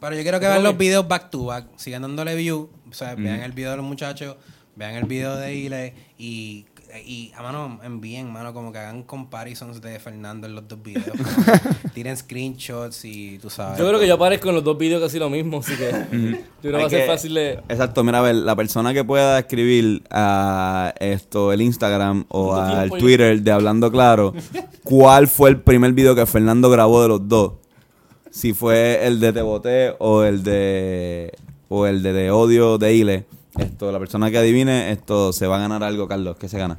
[0.00, 1.66] Pero yo quiero que vean los videos back to back.
[1.76, 2.68] Sigan dándole view.
[2.90, 4.36] O sea, vean el video de los muchachos,
[4.74, 6.64] vean el video de Ile y,
[7.04, 11.16] y a mano, envíen, mano, como que hagan comparisons de Fernando en los dos videos.
[11.94, 13.78] Tiren screenshots y tú sabes.
[13.78, 15.90] Yo creo que yo aparezco en los dos vídeos casi lo mismo, así que
[16.62, 17.60] yo creo que va a ser fácil de...
[17.68, 22.76] Exacto, mira, a ver, la persona que pueda escribir a esto, el Instagram o ¿Cuánto
[22.76, 24.34] al Twitter de Hablando Claro,
[24.84, 27.52] ¿cuál fue el primer video que Fernando grabó de los dos?
[28.30, 31.32] Si fue el de Te Boté o el de
[31.68, 33.24] o el de, de Odio de Ile.
[33.60, 36.36] Esto, la persona que adivine, esto se va a ganar algo, Carlos.
[36.38, 36.76] ¿Qué se gana?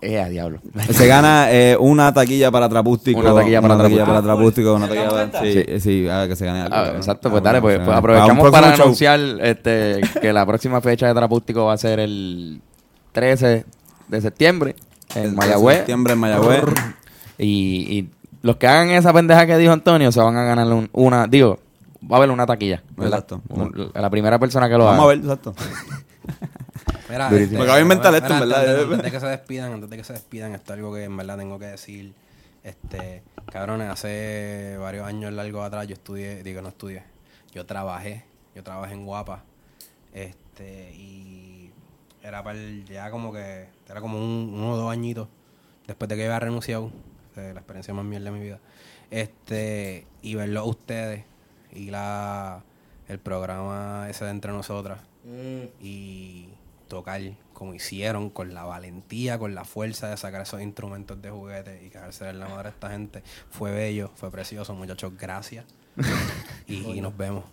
[0.00, 0.58] Eh, a diablo.
[0.90, 3.20] Se gana eh, una taquilla para Trapústico.
[3.20, 4.74] Una taquilla para taquilla para Trapústico.
[4.74, 5.40] Una taquilla para...
[5.40, 6.76] Sí, sí, ah, que se gane algo.
[6.76, 8.84] Ah, exacto, Ah, pues dale, pues, pues aprovechamos para show.
[8.84, 12.60] anunciar este, que la próxima fecha de Trapústico va a ser el
[13.12, 13.64] 13
[14.08, 14.76] de septiembre
[15.14, 15.76] en El Mayagüez.
[15.78, 16.64] septiembre en Mayagüez.
[17.38, 17.46] Y,
[17.98, 18.08] y
[18.42, 21.60] los que hagan esa pendeja que dijo Antonio se van a ganar un- una, digo,
[22.10, 22.82] va a haber una taquilla.
[22.96, 23.20] ¿verdad?
[23.20, 23.42] Exacto.
[23.48, 25.04] Un- la primera persona que lo Vamos haga.
[25.04, 25.54] a ver, exacto.
[27.08, 27.58] Mira, Durísimo.
[27.58, 28.60] Me acabo de inventar esto, en verdad.
[28.60, 31.04] Antes, antes de que se despidan, antes de que se despidan, esto es algo que
[31.04, 32.14] en verdad tengo que decir.
[32.62, 37.02] Este, cabrones, hace varios años largos atrás yo estudié, digo, no estudié,
[37.52, 38.24] yo trabajé,
[38.54, 39.44] yo trabajé en Guapa.
[40.14, 41.70] Este, y
[42.22, 45.28] era para el- ya como que, era como un, uno o dos añitos
[45.86, 46.90] después de que había renunciado,
[47.36, 48.60] eh, la experiencia más mierda de mi vida.
[49.10, 51.24] Este, y verlo a ustedes
[51.74, 52.62] y la,
[53.08, 54.98] el programa ese de entre nosotras
[55.82, 56.48] y
[56.88, 57.20] tocar
[57.52, 61.90] como hicieron, con la valentía, con la fuerza de sacar esos instrumentos de juguete y
[61.90, 63.22] cagarse en la madre a esta gente.
[63.50, 65.64] Fue bello, fue precioso, muchachos, gracias.
[66.66, 67.44] y, y nos vemos.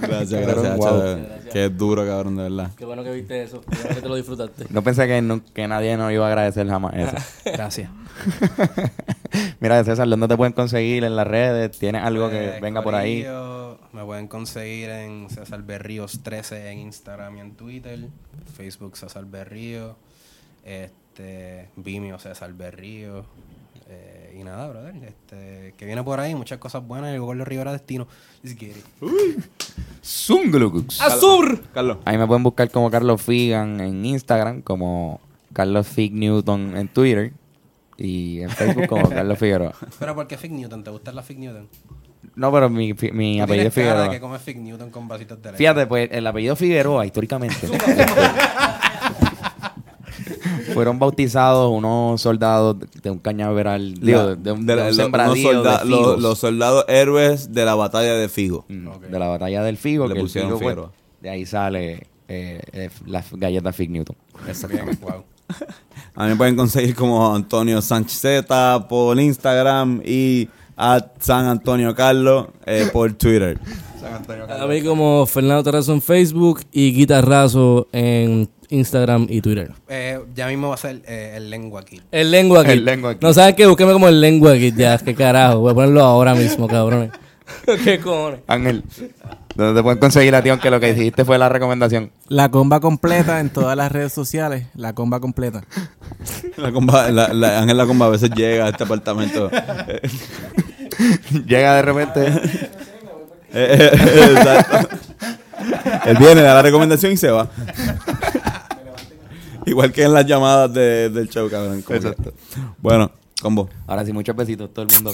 [0.00, 1.16] Gracias, gracias, wow.
[1.52, 2.70] Qué duro, cabrón, de verdad.
[2.76, 3.60] qué bueno que viste eso.
[3.60, 4.66] Qué bueno que te lo disfrutaste.
[4.70, 7.16] No pensé que, no- que nadie nos iba a agradecer jamás eso.
[7.44, 7.90] Gracias.
[9.60, 11.78] Mira, César, ¿dónde te pueden conseguir en las redes?
[11.78, 13.24] ¿Tienes algo que Eh, venga por ahí?
[13.92, 17.98] Me pueden conseguir en César Berríos 13 en Instagram y en Twitter.
[18.56, 19.96] Facebook César Berríos.
[20.64, 23.24] Este, Vimeo César Berríos.
[23.88, 24.94] Eh, y nada, brother.
[25.04, 27.12] Este, que viene por ahí, muchas cosas buenas.
[27.14, 28.06] El Gordo Rivera Destino.
[28.42, 29.44] Let's get it.
[30.02, 31.00] Zunglux.
[31.00, 31.60] ¡Azur!
[31.72, 31.98] Carlos.
[32.04, 35.20] Ahí me pueden buscar como Carlos Figan en Instagram, como
[35.52, 37.32] Carlos Fig Newton en Twitter
[37.98, 39.72] y en Facebook como Carlos Figueroa.
[39.98, 40.82] Pero ¿por qué Fig Newton?
[40.84, 41.68] ¿Te gusta la Fig Newton?
[42.36, 44.10] No, pero mi, mi Tú apellido de Figueroa.
[44.10, 45.58] que come Fig Newton con vasitos de leche.
[45.58, 47.68] Fíjate, pues el apellido Figueroa, históricamente,
[50.72, 54.94] fueron bautizados unos soldados de un cañaveral, digo, de, de un, De de la- un
[54.94, 56.22] sembradío solda- de los- figos.
[56.22, 58.64] los soldados héroes de la batalla de Figo.
[58.68, 60.92] Mm, de la batalla del Figo, Le que el pusieron Figo, pues, Figueroa.
[61.20, 64.16] de ahí sale eh, eh, las galletas Fig Newton.
[64.70, 65.24] Bien, wow.
[66.14, 71.94] A mí me pueden conseguir como Antonio Sánchez Z por Instagram y a San Antonio
[71.94, 73.58] Carlos eh, por Twitter.
[74.48, 79.72] A mí como Fernando Terrazo en Facebook y Guitarrazo en Instagram y Twitter.
[79.88, 82.00] Eh, ya mismo va a ser eh, el lengua aquí.
[82.10, 82.72] El lengua aquí.
[82.72, 83.22] El lengua kit.
[83.22, 84.72] No saben qué, búsqueme como el lengua aquí.
[84.76, 85.60] Ya, qué carajo.
[85.60, 87.10] Voy a ponerlo ahora mismo, cabrones.
[87.84, 88.40] ¿Qué cojones?
[88.46, 88.84] Ángel,
[89.54, 90.48] ¿dónde te pueden conseguir a ti?
[90.48, 92.10] Aunque lo que dijiste fue la recomendación.
[92.28, 94.66] La comba completa en todas las redes sociales.
[94.74, 95.62] La comba completa.
[96.56, 99.50] La comba, la, la- Ángel la comba a veces llega a este apartamento.
[101.46, 102.26] Llega de repente.
[103.52, 104.96] Eh, eh, exacto.
[106.06, 107.48] Él viene, da la recomendación y se va.
[109.66, 111.82] Igual que en las llamadas de- del show, cabrón.
[111.82, 112.32] que- Exacto.
[112.78, 113.10] Bueno,
[113.42, 113.68] combo.
[113.88, 115.12] Ahora sí, muchos besitos, todo el mundo.